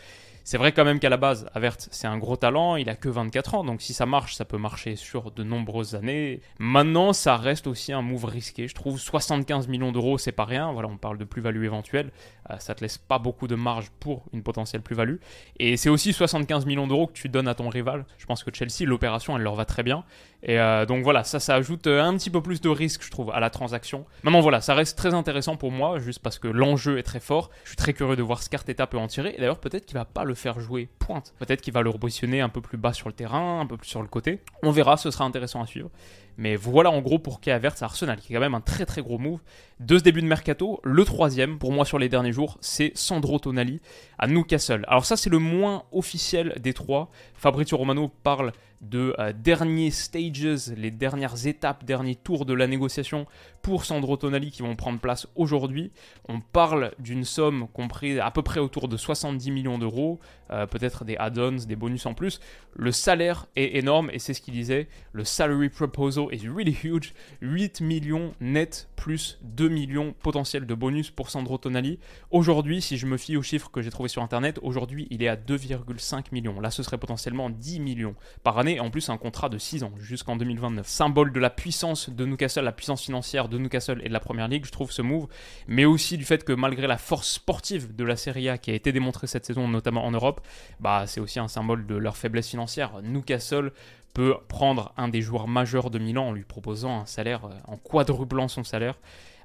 C'est 0.44 0.58
vrai 0.58 0.72
quand 0.72 0.84
même 0.84 0.98
qu'à 0.98 1.08
la 1.08 1.16
base, 1.16 1.48
Avert, 1.54 1.76
c'est 1.78 2.08
un 2.08 2.18
gros 2.18 2.36
talent, 2.36 2.74
il 2.76 2.88
a 2.88 2.96
que 2.96 3.08
24 3.08 3.54
ans, 3.54 3.64
donc 3.64 3.80
si 3.80 3.94
ça 3.94 4.06
marche, 4.06 4.34
ça 4.34 4.44
peut 4.44 4.58
marcher 4.58 4.96
sur 4.96 5.30
de 5.30 5.44
nombreuses 5.44 5.94
années. 5.94 6.40
Maintenant, 6.58 7.12
ça 7.12 7.36
reste 7.36 7.68
aussi 7.68 7.92
un 7.92 8.02
move 8.02 8.24
risqué, 8.24 8.66
je 8.66 8.74
trouve. 8.74 8.98
75 8.98 9.68
millions 9.68 9.92
d'euros, 9.92 10.18
c'est 10.18 10.32
pas 10.32 10.44
rien, 10.44 10.72
voilà, 10.72 10.88
on 10.88 10.96
parle 10.96 11.18
de 11.18 11.24
plus-value 11.24 11.64
éventuelle, 11.64 12.10
euh, 12.50 12.56
ça 12.58 12.74
te 12.74 12.80
laisse 12.80 12.98
pas 12.98 13.18
beaucoup 13.18 13.46
de 13.46 13.54
marge 13.54 13.90
pour 14.00 14.24
une 14.32 14.42
potentielle 14.42 14.82
plus-value. 14.82 15.16
Et 15.58 15.76
c'est 15.76 15.88
aussi 15.88 16.12
75 16.12 16.66
millions 16.66 16.86
d'euros 16.86 17.06
que 17.06 17.12
tu 17.12 17.28
donnes 17.28 17.48
à 17.48 17.54
ton 17.54 17.68
rival. 17.68 18.04
Je 18.18 18.26
pense 18.26 18.42
que 18.42 18.50
Chelsea, 18.52 18.84
l'opération, 18.84 19.36
elle 19.36 19.42
leur 19.42 19.54
va 19.54 19.64
très 19.64 19.82
bien. 19.82 20.04
Et 20.42 20.58
euh, 20.58 20.86
donc 20.86 21.04
voilà, 21.04 21.22
ça, 21.22 21.38
ça 21.38 21.54
ajoute 21.54 21.86
euh, 21.86 22.02
un 22.02 22.16
petit 22.16 22.30
peu 22.30 22.42
plus 22.42 22.60
de 22.60 22.68
risque, 22.68 23.04
je 23.04 23.10
trouve, 23.10 23.30
à 23.30 23.38
la 23.38 23.50
transaction. 23.50 24.04
Maintenant, 24.24 24.40
voilà, 24.40 24.60
ça 24.60 24.74
reste 24.74 24.98
très 24.98 25.14
intéressant 25.14 25.56
pour 25.56 25.70
moi, 25.70 26.00
juste 26.00 26.18
parce 26.18 26.38
que 26.40 26.48
l'enjeu 26.48 26.98
est 26.98 27.04
très 27.04 27.20
fort. 27.20 27.50
Je 27.62 27.70
suis 27.70 27.76
très 27.76 27.92
curieux 27.92 28.16
de 28.16 28.22
voir 28.22 28.42
ce 28.42 28.50
qu'Arteta 28.50 28.86
peut 28.88 28.98
en 28.98 29.06
tirer. 29.06 29.34
Et 29.36 29.38
d'ailleurs, 29.40 29.60
peut-être 29.60 29.86
qu'il 29.86 29.94
va 29.94 30.04
pas 30.04 30.24
le 30.24 30.31
faire 30.34 30.60
jouer 30.60 30.88
pointe. 30.98 31.34
Peut-être 31.38 31.60
qu'il 31.60 31.72
va 31.72 31.82
le 31.82 31.90
repositionner 31.90 32.40
un 32.40 32.48
peu 32.48 32.60
plus 32.60 32.78
bas 32.78 32.92
sur 32.92 33.08
le 33.08 33.14
terrain, 33.14 33.60
un 33.60 33.66
peu 33.66 33.76
plus 33.76 33.88
sur 33.88 34.02
le 34.02 34.08
côté. 34.08 34.40
On 34.62 34.70
verra, 34.70 34.96
ce 34.96 35.10
sera 35.10 35.24
intéressant 35.24 35.62
à 35.62 35.66
suivre. 35.66 35.90
Mais 36.38 36.56
voilà 36.56 36.90
en 36.90 37.00
gros 37.00 37.18
pour 37.18 37.40
Kea 37.40 37.50
à 37.50 37.60
Arsenal, 37.80 38.18
qui 38.18 38.32
est 38.32 38.36
quand 38.36 38.40
même 38.40 38.54
un 38.54 38.60
très 38.60 38.86
très 38.86 39.02
gros 39.02 39.18
move. 39.18 39.40
De 39.80 39.98
ce 39.98 40.02
début 40.02 40.22
de 40.22 40.26
mercato, 40.26 40.80
le 40.84 41.04
troisième 41.04 41.58
pour 41.58 41.72
moi 41.72 41.84
sur 41.84 41.98
les 41.98 42.08
derniers 42.08 42.32
jours, 42.32 42.56
c'est 42.60 42.92
Sandro 42.94 43.38
Tonali 43.38 43.80
à 44.18 44.26
Newcastle. 44.28 44.84
Alors 44.88 45.04
ça 45.04 45.16
c'est 45.16 45.30
le 45.30 45.38
moins 45.38 45.84
officiel 45.92 46.54
des 46.60 46.72
trois. 46.72 47.10
Fabrizio 47.34 47.76
Romano 47.76 48.08
parle 48.22 48.52
de 48.82 49.14
euh, 49.18 49.32
derniers 49.32 49.90
stages, 49.90 50.72
les 50.76 50.90
dernières 50.90 51.46
étapes, 51.46 51.84
derniers 51.84 52.16
tours 52.16 52.44
de 52.44 52.52
la 52.52 52.66
négociation 52.66 53.26
pour 53.62 53.84
Sandro 53.84 54.16
Tonali 54.16 54.50
qui 54.50 54.62
vont 54.62 54.74
prendre 54.74 54.98
place 54.98 55.28
aujourd'hui. 55.36 55.92
On 56.28 56.40
parle 56.40 56.92
d'une 56.98 57.24
somme 57.24 57.68
comprise 57.72 58.18
à 58.18 58.30
peu 58.30 58.42
près 58.42 58.58
autour 58.58 58.88
de 58.88 58.96
70 58.96 59.50
millions 59.52 59.78
d'euros, 59.78 60.18
euh, 60.50 60.66
peut-être 60.66 61.04
des 61.04 61.16
add-ons, 61.16 61.66
des 61.66 61.76
bonus 61.76 62.06
en 62.06 62.14
plus. 62.14 62.40
Le 62.74 62.92
salaire 62.92 63.46
est 63.56 63.76
énorme 63.76 64.10
et 64.12 64.18
c'est 64.18 64.34
ce 64.34 64.40
qu'il 64.40 64.54
disait. 64.54 64.88
Le 65.12 65.24
salary 65.24 65.68
proposal 65.68 66.26
is 66.32 66.48
really 66.48 66.76
huge. 66.82 67.14
8 67.40 67.80
millions 67.80 68.34
net 68.40 68.88
plus 68.96 69.38
2 69.42 69.68
millions 69.68 70.14
potentiels 70.22 70.66
de 70.66 70.74
bonus 70.74 71.10
pour 71.10 71.30
Sandro 71.30 71.58
Tonali. 71.58 71.98
Aujourd'hui, 72.30 72.80
si 72.80 72.96
je 72.96 73.06
me 73.06 73.16
fie 73.16 73.36
aux 73.36 73.42
chiffres 73.42 73.70
que 73.70 73.82
j'ai 73.82 73.90
trouvés 73.90 74.08
sur 74.08 74.22
internet, 74.22 74.58
aujourd'hui 74.62 75.08
il 75.10 75.22
est 75.22 75.28
à 75.28 75.36
2,5 75.36 76.26
millions. 76.32 76.60
Là, 76.60 76.70
ce 76.70 76.82
serait 76.82 76.98
potentiellement 76.98 77.50
10 77.50 77.80
millions 77.80 78.14
par 78.42 78.58
année 78.58 78.76
et 78.76 78.80
en 78.80 78.90
plus 78.90 79.08
un 79.08 79.16
contrat 79.16 79.48
de 79.48 79.58
6 79.58 79.82
ans 79.84 79.92
jusqu'en 79.98 80.36
2029. 80.36 80.86
Symbole 80.86 81.32
de 81.32 81.40
la 81.40 81.50
puissance 81.50 82.10
de 82.10 82.24
Newcastle, 82.24 82.62
la 82.62 82.72
puissance 82.72 83.02
financière 83.02 83.48
de 83.48 83.58
Newcastle 83.58 84.00
et 84.04 84.08
de 84.08 84.12
la 84.12 84.20
Première 84.20 84.48
Ligue, 84.48 84.64
je 84.66 84.72
trouve 84.72 84.92
ce 84.92 85.02
move, 85.02 85.26
mais 85.66 85.84
aussi 85.84 86.16
du 86.16 86.24
fait 86.24 86.44
que 86.44 86.52
malgré 86.52 86.86
la 86.86 86.98
force 86.98 87.32
sportive 87.32 87.94
de 87.94 88.04
la 88.04 88.16
Serie 88.16 88.48
A 88.48 88.58
qui 88.58 88.70
a 88.70 88.74
été 88.74 88.92
démontrée 88.92 89.26
cette 89.26 89.46
saison, 89.46 89.68
notamment 89.68 90.04
en 90.04 90.11
Europe, 90.12 90.40
bah 90.80 91.04
c'est 91.06 91.20
aussi 91.20 91.38
un 91.38 91.48
symbole 91.48 91.86
de 91.86 91.94
leur 91.94 92.16
faiblesse 92.16 92.48
financière. 92.48 92.92
Newcastle 93.02 93.72
peut 94.14 94.36
prendre 94.48 94.92
un 94.96 95.08
des 95.08 95.22
joueurs 95.22 95.48
majeurs 95.48 95.90
de 95.90 95.98
Milan 95.98 96.28
en 96.28 96.32
lui 96.32 96.44
proposant 96.44 97.00
un 97.00 97.06
salaire, 97.06 97.46
euh, 97.46 97.54
en 97.66 97.76
quadruplant 97.76 98.48
son 98.48 98.64
salaire, 98.64 98.94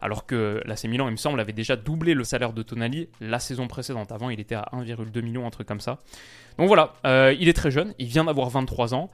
alors 0.02 0.26
que 0.26 0.62
l'AC 0.66 0.86
Milan, 0.86 1.08
il 1.08 1.12
me 1.12 1.18
semble, 1.18 1.40
avait 1.40 1.54
déjà 1.54 1.76
doublé 1.76 2.14
le 2.14 2.24
salaire 2.24 2.54
de 2.54 2.62
Tonali 2.64 3.10
la 3.22 3.40
saison 3.40 3.68
précédente. 3.68 4.12
Avant, 4.12 4.30
il 4.30 4.40
était 4.40 4.56
à 4.56 4.70
1,2 4.74 5.22
million, 5.22 5.48
un 5.48 5.50
truc 5.50 5.68
comme 5.68 5.80
ça. 5.80 6.00
Donc 6.58 6.68
voilà, 6.68 6.94
euh, 7.06 7.36
il 7.40 7.50
est 7.50 7.54
très 7.54 7.72
jeune, 7.72 7.94
il 7.98 8.08
vient 8.08 8.26
d'avoir 8.26 8.50
23 8.50 8.94
ans. 8.94 9.10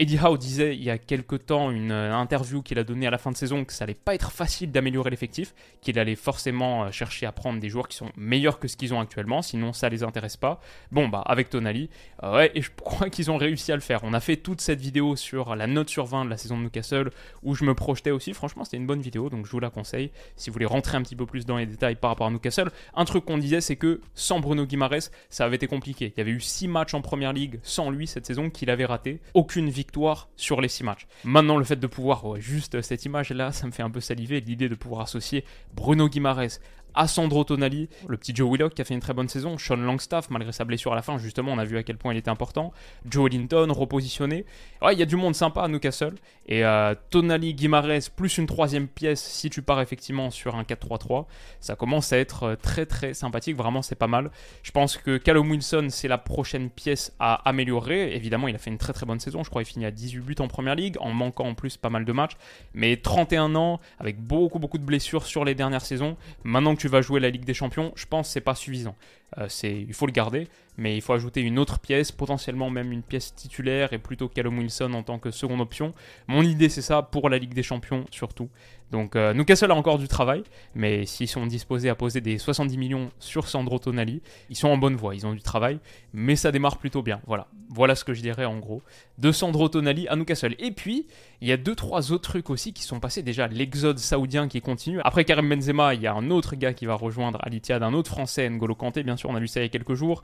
Eddie 0.00 0.16
Howe 0.22 0.38
disait 0.38 0.76
il 0.76 0.82
y 0.84 0.90
a 0.90 0.98
quelque 0.98 1.34
temps 1.34 1.72
une 1.72 1.90
euh, 1.90 2.14
interview 2.14 2.62
qu'il 2.62 2.78
a 2.78 2.84
donnée 2.84 3.08
à 3.08 3.10
la 3.10 3.18
fin 3.18 3.32
de 3.32 3.36
saison 3.36 3.64
que 3.64 3.72
ça 3.72 3.82
allait 3.82 3.94
pas 3.94 4.14
être 4.14 4.30
facile 4.30 4.70
d'améliorer 4.70 5.10
l'effectif, 5.10 5.54
qu'il 5.80 5.98
allait 5.98 6.14
forcément 6.14 6.84
euh, 6.84 6.90
chercher 6.92 7.26
à 7.26 7.32
prendre 7.32 7.58
des 7.58 7.68
joueurs 7.68 7.88
qui 7.88 7.96
sont 7.96 8.12
meilleurs 8.16 8.60
que 8.60 8.68
ce 8.68 8.76
qu'ils 8.76 8.94
ont 8.94 9.00
actuellement, 9.00 9.42
sinon 9.42 9.72
ça 9.72 9.88
les 9.88 10.04
intéresse 10.04 10.36
pas. 10.36 10.60
Bon 10.92 11.08
bah 11.08 11.24
avec 11.26 11.50
Tonali, 11.50 11.90
euh, 12.22 12.36
ouais 12.36 12.52
et 12.54 12.62
je 12.62 12.70
crois 12.76 13.10
qu'ils 13.10 13.32
ont 13.32 13.36
réussi 13.36 13.72
à 13.72 13.74
le 13.74 13.80
faire. 13.80 13.98
On 14.04 14.14
a 14.14 14.20
fait 14.20 14.36
toute 14.36 14.60
cette 14.60 14.80
vidéo 14.80 15.16
sur 15.16 15.56
la 15.56 15.66
note 15.66 15.88
sur 15.88 16.04
20 16.06 16.26
de 16.26 16.30
la 16.30 16.36
saison 16.36 16.56
de 16.56 16.62
Newcastle 16.62 17.10
où 17.42 17.56
je 17.56 17.64
me 17.64 17.74
projetais 17.74 18.12
aussi. 18.12 18.34
Franchement 18.34 18.62
c'était 18.62 18.76
une 18.76 18.86
bonne 18.86 19.02
vidéo 19.02 19.30
donc 19.30 19.46
je 19.46 19.50
vous 19.50 19.60
la 19.60 19.70
conseille 19.70 20.12
si 20.36 20.48
vous 20.48 20.54
voulez 20.54 20.66
rentrer 20.66 20.96
un 20.96 21.02
petit 21.02 21.16
peu 21.16 21.26
plus 21.26 21.44
dans 21.44 21.56
les 21.56 21.66
détails 21.66 21.96
par 21.96 22.10
rapport 22.10 22.28
à 22.28 22.30
Newcastle. 22.30 22.70
Un 22.94 23.04
truc 23.04 23.24
qu'on 23.24 23.38
disait 23.38 23.60
c'est 23.60 23.74
que 23.76 24.00
sans 24.14 24.38
Bruno 24.38 24.64
Guimaraes 24.64 25.10
ça 25.28 25.44
avait 25.44 25.56
été 25.56 25.66
compliqué. 25.66 26.12
Il 26.16 26.18
y 26.18 26.20
avait 26.20 26.30
eu 26.30 26.40
6 26.40 26.68
matchs 26.68 26.94
en 26.94 27.00
première 27.00 27.32
ligue 27.32 27.58
sans 27.64 27.90
lui 27.90 28.06
cette 28.06 28.26
saison 28.26 28.48
qu'il 28.48 28.70
avait 28.70 28.84
raté. 28.84 29.20
Aucune 29.34 29.68
victoire 29.68 29.87
sur 30.36 30.60
les 30.60 30.68
6 30.68 30.84
matchs. 30.84 31.06
Maintenant 31.24 31.56
le 31.56 31.64
fait 31.64 31.76
de 31.76 31.86
pouvoir, 31.86 32.40
juste 32.40 32.80
cette 32.82 33.04
image 33.04 33.30
là, 33.30 33.52
ça 33.52 33.66
me 33.66 33.72
fait 33.72 33.82
un 33.82 33.90
peu 33.90 34.00
saliver 34.00 34.40
l'idée 34.40 34.68
de 34.68 34.74
pouvoir 34.74 35.02
associer 35.02 35.44
Bruno 35.74 36.08
Guimaraes 36.08 36.60
à 36.94 37.06
Sandro 37.06 37.44
Tonali, 37.44 37.88
le 38.06 38.16
petit 38.16 38.34
Joe 38.34 38.50
Willock 38.50 38.74
qui 38.74 38.82
a 38.82 38.84
fait 38.84 38.94
une 38.94 39.00
très 39.00 39.14
bonne 39.14 39.28
saison, 39.28 39.58
Sean 39.58 39.76
Longstaff 39.76 40.30
malgré 40.30 40.52
sa 40.52 40.64
blessure 40.64 40.92
à 40.92 40.96
la 40.96 41.02
fin, 41.02 41.18
justement 41.18 41.52
on 41.52 41.58
a 41.58 41.64
vu 41.64 41.76
à 41.76 41.82
quel 41.82 41.96
point 41.96 42.12
il 42.14 42.16
était 42.16 42.30
important, 42.30 42.72
Joe 43.08 43.30
Linton 43.30 43.68
repositionné. 43.72 44.44
Ouais, 44.82 44.94
il 44.94 44.98
y 44.98 45.02
a 45.02 45.06
du 45.06 45.16
monde 45.16 45.34
sympa 45.34 45.62
à 45.62 45.68
Newcastle 45.68 46.14
et 46.46 46.64
euh, 46.64 46.94
Tonali 47.10 47.54
Guimarães 47.54 48.10
plus 48.14 48.38
une 48.38 48.46
troisième 48.46 48.88
pièce 48.88 49.22
si 49.22 49.50
tu 49.50 49.62
pars 49.62 49.80
effectivement 49.80 50.30
sur 50.30 50.56
un 50.56 50.62
4-3-3, 50.62 51.26
ça 51.60 51.76
commence 51.76 52.12
à 52.12 52.18
être 52.18 52.42
euh, 52.44 52.56
très 52.56 52.86
très 52.86 53.14
sympathique, 53.14 53.56
vraiment 53.56 53.82
c'est 53.82 53.94
pas 53.94 54.06
mal. 54.06 54.30
Je 54.62 54.70
pense 54.70 54.96
que 54.96 55.16
Callum 55.18 55.50
Wilson 55.50 55.88
c'est 55.90 56.08
la 56.08 56.18
prochaine 56.18 56.70
pièce 56.70 57.14
à 57.18 57.34
améliorer. 57.48 58.14
Évidemment, 58.14 58.48
il 58.48 58.54
a 58.54 58.58
fait 58.58 58.70
une 58.70 58.78
très 58.78 58.92
très 58.92 59.06
bonne 59.06 59.20
saison, 59.20 59.42
je 59.42 59.50
crois 59.50 59.62
qu'il 59.62 59.72
finit 59.72 59.86
à 59.86 59.90
18 59.90 60.20
buts 60.20 60.34
en 60.38 60.48
première 60.48 60.74
ligue 60.74 60.96
en 61.00 61.12
manquant 61.12 61.46
en 61.46 61.54
plus 61.54 61.76
pas 61.76 61.90
mal 61.90 62.04
de 62.04 62.12
matchs, 62.12 62.36
mais 62.74 62.96
31 62.96 63.54
ans 63.54 63.80
avec 63.98 64.20
beaucoup 64.20 64.58
beaucoup 64.58 64.78
de 64.78 64.84
blessures 64.84 65.26
sur 65.26 65.44
les 65.44 65.54
dernières 65.54 65.84
saisons. 65.84 66.16
Maintenant 66.44 66.74
tu 66.78 66.88
vas 66.88 67.02
jouer 67.02 67.20
la 67.20 67.30
Ligue 67.30 67.44
des 67.44 67.54
Champions, 67.54 67.92
je 67.96 68.06
pense 68.06 68.28
que 68.28 68.32
c'est 68.32 68.40
pas 68.40 68.54
suffisant. 68.54 68.96
Euh, 69.36 69.48
il 69.62 69.92
faut 69.92 70.06
le 70.06 70.12
garder, 70.12 70.48
mais 70.78 70.96
il 70.96 71.02
faut 71.02 71.12
ajouter 71.12 71.42
une 71.42 71.58
autre 71.58 71.78
pièce, 71.78 72.12
potentiellement 72.12 72.70
même 72.70 72.92
une 72.92 73.02
pièce 73.02 73.34
titulaire 73.34 73.92
et 73.92 73.98
plutôt 73.98 74.28
Callum 74.28 74.58
Wilson 74.58 74.94
en 74.94 75.02
tant 75.02 75.18
que 75.18 75.30
seconde 75.30 75.60
option. 75.60 75.92
Mon 76.28 76.42
idée 76.42 76.70
c'est 76.70 76.82
ça 76.82 77.02
pour 77.02 77.28
la 77.28 77.38
Ligue 77.38 77.52
des 77.52 77.62
Champions 77.62 78.06
surtout. 78.10 78.48
Donc 78.90 79.16
euh, 79.16 79.34
Newcastle 79.34 79.70
a 79.70 79.74
encore 79.74 79.98
du 79.98 80.08
travail, 80.08 80.44
mais 80.74 81.04
s'ils 81.04 81.28
sont 81.28 81.44
disposés 81.46 81.90
à 81.90 81.94
poser 81.94 82.22
des 82.22 82.38
70 82.38 82.78
millions 82.78 83.10
sur 83.18 83.48
Sandro 83.48 83.78
Tonali, 83.78 84.22
ils 84.48 84.56
sont 84.56 84.68
en 84.68 84.78
bonne 84.78 84.96
voie, 84.96 85.14
ils 85.14 85.26
ont 85.26 85.34
du 85.34 85.42
travail, 85.42 85.78
mais 86.14 86.36
ça 86.36 86.52
démarre 86.52 86.78
plutôt 86.78 87.02
bien. 87.02 87.20
Voilà, 87.26 87.48
voilà 87.68 87.94
ce 87.94 88.04
que 88.04 88.14
je 88.14 88.22
dirais 88.22 88.46
en 88.46 88.56
gros 88.58 88.82
de 89.18 89.30
Sandro 89.30 89.68
Tonali 89.68 90.08
à 90.08 90.16
Newcastle. 90.16 90.54
Et 90.58 90.70
puis 90.70 91.06
il 91.42 91.48
y 91.48 91.52
a 91.52 91.58
deux 91.58 91.74
trois 91.74 92.12
autres 92.12 92.30
trucs 92.30 92.48
aussi 92.48 92.72
qui 92.72 92.82
sont 92.82 92.98
passés 92.98 93.22
déjà 93.22 93.46
l'exode 93.46 93.98
saoudien 93.98 94.48
qui 94.48 94.62
continue. 94.62 95.00
Après 95.04 95.26
Karim 95.26 95.50
Benzema, 95.50 95.92
il 95.92 96.00
y 96.00 96.06
a 96.06 96.14
un 96.14 96.30
autre 96.30 96.56
gars 96.56 96.72
qui 96.72 96.86
va 96.86 96.94
rejoindre 96.94 97.40
Alitia 97.42 97.78
d'un 97.78 97.92
autre 97.92 98.10
Français, 98.10 98.48
N'Golo 98.48 98.74
Kanté 98.74 99.02
bien 99.02 99.17
on 99.26 99.34
a 99.34 99.40
vu 99.40 99.48
ça 99.48 99.60
il 99.60 99.64
y 99.64 99.66
a 99.66 99.68
quelques 99.68 99.94
jours. 99.94 100.22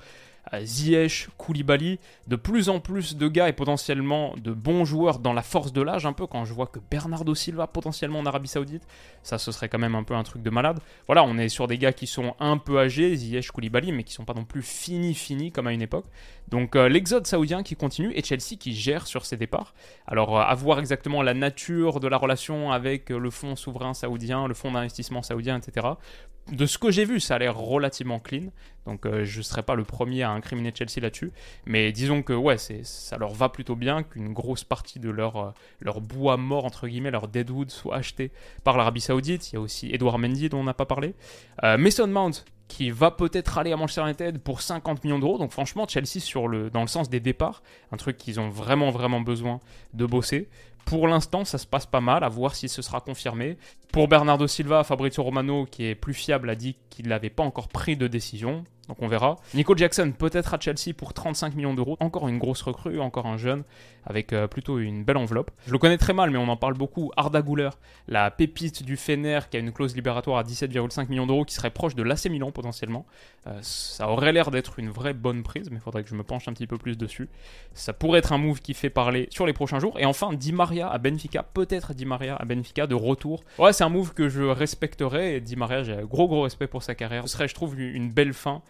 Ziyech, 0.63 1.29
Koulibaly, 1.39 1.99
de 2.27 2.37
plus 2.37 2.69
en 2.69 2.81
plus 2.81 3.17
de 3.17 3.29
gars 3.29 3.49
et 3.49 3.53
potentiellement 3.53 4.35
de 4.37 4.53
bons 4.53 4.85
joueurs 4.85 5.19
dans 5.19 5.33
la 5.33 5.43
force 5.43 5.73
de 5.73 5.83
l'âge, 5.83 6.07
un 6.07 6.13
peu 6.13 6.27
quand 6.27 6.45
je 6.45 6.53
vois 6.53 6.67
que 6.67 6.79
Bernardo 6.91 7.35
Silva 7.35 7.67
potentiellement 7.67 8.19
en 8.19 8.27
Arabie 8.27 8.49
Saoudite, 8.49 8.87
ça 9.23 9.39
ce 9.39 9.53
serait 9.53 9.69
quand 9.69 9.79
même 9.79 9.95
un 9.95 10.05
peu 10.05 10.15
un 10.15 10.23
truc 10.23 10.43
de 10.43 10.51
malade. 10.51 10.81
Voilà, 11.07 11.25
on 11.25 11.39
est 11.39 11.49
sur 11.49 11.67
des 11.67 11.79
gars 11.79 11.93
qui 11.93 12.07
sont 12.07 12.35
un 12.41 12.59
peu 12.59 12.79
âgés, 12.79 13.17
Ziyech, 13.17 13.51
Koulibaly, 13.51 13.93
mais 13.93 14.05
qui 14.05 14.13
sont 14.13 14.25
pas 14.25 14.35
non 14.35 14.45
plus 14.45 14.63
finis, 14.63 15.15
finis 15.15 15.51
comme 15.51 15.67
à 15.67 15.73
une 15.73 15.83
époque. 15.83 16.07
Donc 16.49 16.77
euh, 16.77 16.89
l'exode 16.89 17.27
saoudien 17.27 17.63
qui 17.63 17.75
continue 17.75 18.13
et 18.15 18.23
Chelsea 18.23 18.57
qui 18.59 18.75
gère 18.75 19.07
sur 19.07 19.25
ses 19.25 19.37
départs. 19.37 19.75
Alors 20.07 20.39
euh, 20.39 20.43
à 20.43 20.55
voir 20.55 20.79
exactement 20.79 21.23
la 21.23 21.35
nature 21.35 22.01
de 22.01 22.09
la 22.09 22.17
relation 22.17 22.71
avec 22.71 23.11
euh, 23.11 23.19
le 23.19 23.31
fonds 23.31 23.57
souverain 23.57 23.95
saoudien, 23.95 24.47
le 24.47 24.55
fonds 24.55 24.73
d'investissement 24.73 25.23
saoudien, 25.23 25.59
etc. 25.59 25.87
De 26.53 26.67
ce 26.67 26.77
que 26.77 26.91
j'ai 26.91 27.07
vu, 27.07 27.21
ça 27.21 27.37
a 27.37 27.39
l'air 27.39 27.57
relativement 27.57 28.21
clean. 28.21 28.51
Donc 28.85 29.07
je 29.07 29.39
ne 29.39 29.43
serai 29.43 29.63
pas 29.63 29.75
le 29.75 29.85
premier 29.85 30.23
à 30.25 30.31
incriminer 30.35 30.73
Chelsea 30.75 31.01
là-dessus. 31.01 31.33
Mais 31.67 31.93
disons 31.93 32.23
que 32.23 32.33
ouais, 32.33 32.57
ça 32.59 33.17
leur 33.17 33.33
va 33.33 33.49
plutôt 33.49 33.77
bien 33.77 34.03
qu'une 34.03 34.33
grosse 34.33 34.65
partie 34.65 34.99
de 34.99 35.11
leur, 35.11 35.55
leur 35.81 36.01
bois 36.01 36.37
mort, 36.37 36.65
entre 36.65 36.89
guillemets, 36.89 37.11
leur 37.11 37.29
deadwood 37.29 37.71
soit 37.71 37.97
acheté 37.97 38.31
par 38.63 38.77
l'Arabie 38.77 39.01
Saoudite. 39.01 39.53
Il 39.53 39.57
y 39.57 39.59
a 39.59 39.61
aussi 39.61 39.91
Edouard 39.93 40.19
Mendy 40.19 40.49
dont 40.49 40.61
on 40.61 40.65
n'a 40.65 40.75
pas 40.75 40.87
parlé. 40.87 41.15
Mason 41.63 42.07
Mount 42.07 42.45
qui 42.69 42.91
va 42.91 43.11
peut-être 43.11 43.59
aller 43.59 43.73
à 43.73 43.77
Manchester 43.77 44.03
United 44.03 44.39
pour 44.39 44.63
50 44.63 45.05
millions 45.05 45.19
d'euros. 45.19 45.39
Donc 45.39 45.53
franchement, 45.53 45.87
Chelsea 45.87 46.21
sur 46.21 46.49
le, 46.49 46.71
dans 46.71 46.81
le 46.81 46.89
sens 46.89 47.11
des 47.11 47.21
départs, 47.21 47.63
un 47.93 47.97
truc 47.97 48.17
qu'ils 48.17 48.41
ont 48.41 48.49
vraiment 48.49 48.91
vraiment 48.91 49.21
besoin 49.21 49.61
de 49.93 50.07
bosser. 50.07 50.49
Pour 50.85 51.09
l'instant, 51.09 51.45
ça 51.45 51.57
se 51.57 51.67
passe 51.67 51.87
pas 51.87 52.01
mal, 52.01 52.25
à 52.25 52.29
voir 52.29 52.55
si 52.55 52.69
ce 52.69 52.83
sera 52.83 53.01
confirmé. 53.01 53.57
Pour 53.91 54.07
Bernardo 54.07 54.47
Silva, 54.47 54.85
Fabrizio 54.85 55.23
Romano, 55.23 55.67
qui 55.71 55.87
est 55.87 55.95
plus 55.95 56.13
fiable, 56.13 56.51
a 56.51 56.55
dit 56.55 56.77
qu'il 56.91 57.09
n'avait 57.09 57.31
pas 57.31 57.43
encore 57.43 57.69
pris 57.69 57.97
de 57.97 58.07
décision. 58.07 58.65
Donc 58.89 59.01
on 59.01 59.09
verra. 59.09 59.37
Nico 59.55 59.77
Jackson 59.77 60.13
peut-être 60.17 60.55
à 60.55 60.61
Chelsea 60.61 60.95
pour 60.97 61.15
35 61.15 61.55
millions 61.55 61.75
d'euros. 61.75 61.97
Encore 62.01 62.29
une 62.29 62.39
grosse 62.39 62.63
recrue, 62.63 63.01
encore 63.01 63.27
un 63.27 63.37
jeune, 63.37 63.65
avec 64.05 64.33
euh, 64.33 64.47
plutôt 64.47 64.79
une 64.79 65.05
belle 65.05 65.17
enveloppe. 65.17 65.51
Je 65.67 65.73
le 65.73 65.79
connais 65.79 65.99
très 65.99 66.13
mal, 66.13 66.31
mais 66.31 66.39
on 66.39 66.49
en 66.49 66.57
parle 66.57 66.75
beaucoup. 66.75 67.11
Arda 67.17 67.43
Güler, 67.43 67.71
la 68.09 68.31
pépite 68.31 68.83
du 68.83 68.97
Fener, 68.97 69.41
qui 69.51 69.57
a 69.57 69.61
une 69.61 69.73
clause 69.73 69.95
libératoire 69.95 70.39
à 70.39 70.43
17,5 70.43 71.09
millions 71.09 71.27
d'euros, 71.27 71.45
qui 71.45 71.55
serait 71.55 71.71
proche 71.71 71.95
de 71.95 72.03
l'AC 72.03 72.27
Milan 72.27 72.51
potentiellement. 72.51 73.07
Euh, 73.47 73.59
ça 73.63 74.09
aurait 74.09 74.33
l'air 74.33 74.51
d'être 74.51 74.79
une 74.79 74.91
vraie 74.91 75.15
bonne 75.15 75.43
prise, 75.43 75.71
mais 75.71 75.77
il 75.77 75.83
faudrait 75.83 76.03
que 76.03 76.09
je 76.09 76.15
me 76.15 76.23
penche 76.23 76.49
un 76.49 76.53
petit 76.53 76.67
peu 76.67 76.79
plus 76.79 76.97
dessus. 76.97 77.29
Ça 77.73 77.93
pourrait 77.93 78.19
être 78.19 78.33
un 78.33 78.39
move 78.39 78.61
qui 78.61 78.75
fait 78.75 78.91
parler 78.91 79.29
sur 79.31 79.47
les 79.47 79.53
prochains 79.53 79.79
jours. 79.79 79.99
Et 79.99 80.05
enfin, 80.05 80.33
Di 80.33 80.53
Maria 80.53 80.89
à 80.89 80.99
Benfica, 80.99 81.43
peut-être 81.43 81.95
Di 81.95 82.05
Maria 82.05 82.37
à 82.37 82.45
Benfica 82.45 82.87
de 82.87 82.95
retour. 82.95 83.43
Ouais, 83.59 83.73
c'est 83.73 83.85
un 83.85 83.89
move 83.89 84.13
que 84.15 84.29
je 84.29 84.43
respecterais. 84.43 85.41
Di 85.41 85.57
Maria, 85.57 85.83
j'ai 85.83 85.97
gros 86.03 86.29
gros 86.29 86.43
respect 86.43 86.67
pour 86.67 86.83
sa 86.83 86.95
carrière. 86.95 87.29
Ce 87.29 87.35
serait, 87.35 87.49
je 87.49 87.55
trouve, 87.55 87.79
une 87.81 88.11
belle 88.11 88.35
fin 88.35 88.63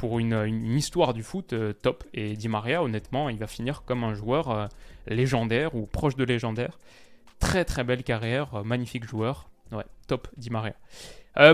pour 0.00 0.18
une, 0.18 0.78
histoire 0.78 1.12
du 1.12 1.22
foot 1.22 1.52
euh, 1.52 1.74
top. 1.74 2.04
Et 2.14 2.34
Di 2.34 2.48
Maria, 2.48 2.82
honnêtement, 2.82 3.28
il 3.28 3.36
va 3.36 3.46
finir 3.46 3.82
comme 3.84 4.02
un 4.02 4.14
joueur 4.14 4.50
euh, 4.50 4.66
légendaire 5.06 5.74
ou 5.74 5.84
proche 5.84 6.16
de 6.16 6.24
légendaire. 6.24 6.78
Très 7.38 7.66
très 7.66 7.84
belle 7.84 8.02
carrière, 8.02 8.54
euh, 8.54 8.62
magnifique 8.62 9.04
joueur. 9.04 9.50
Ouais, 9.72 9.84
top 10.08 10.26
Di 10.38 10.48
Maria. 10.48 10.74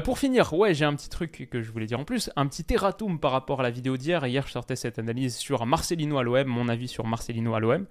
pour 0.04 0.18
finir, 0.20 0.54
ouais, 0.54 0.74
j'ai 0.74 0.84
un 0.84 0.94
petit 0.94 1.10
truc 1.10 1.48
que 1.50 1.60
je 1.60 1.70
voulais 1.72 1.86
dire 1.86 1.98
en 1.98 2.04
plus, 2.04 2.30
un 2.36 2.46
petit 2.46 2.64
erratum 2.72 3.18
par 3.18 3.32
rapport 3.32 3.60
à 3.60 3.62
la 3.64 3.70
vidéo 3.70 3.96
d'hier. 3.96 4.24
Hier, 4.24 4.46
je 4.46 4.52
sortais 4.52 4.76
cette 4.76 5.00
analyse 5.00 5.36
sur 5.36 5.66
Marcelino 5.66 6.16
à 6.16 6.22
l'OM, 6.22 6.46
mon 6.46 6.68
avis 6.68 6.88
sur 6.88 7.04
Marcelino 7.04 7.52
à 7.54 7.60
l'OM. 7.60 7.84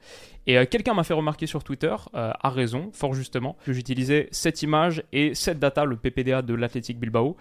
Et 0.48 0.66
quelqu'un 0.66 0.96
m'a 0.96 1.04
fait 1.04 1.14
remarquer 1.14 1.46
sur 1.46 1.64
Twitter, 1.64 1.96
à 2.14 2.50
raison, 2.50 2.90
fort 2.92 3.14
justement, 3.14 3.56
que 3.66 3.74
j'utilisais 3.74 4.30
cette 4.32 4.64
image 4.64 5.04
et 5.12 5.36
cette 5.36 5.60
data, 5.60 5.86
le 5.86 5.96
PPDA 5.96 6.42
de 6.42 6.56
l'Athletic 6.56 7.00
Bilbao, 7.00 7.38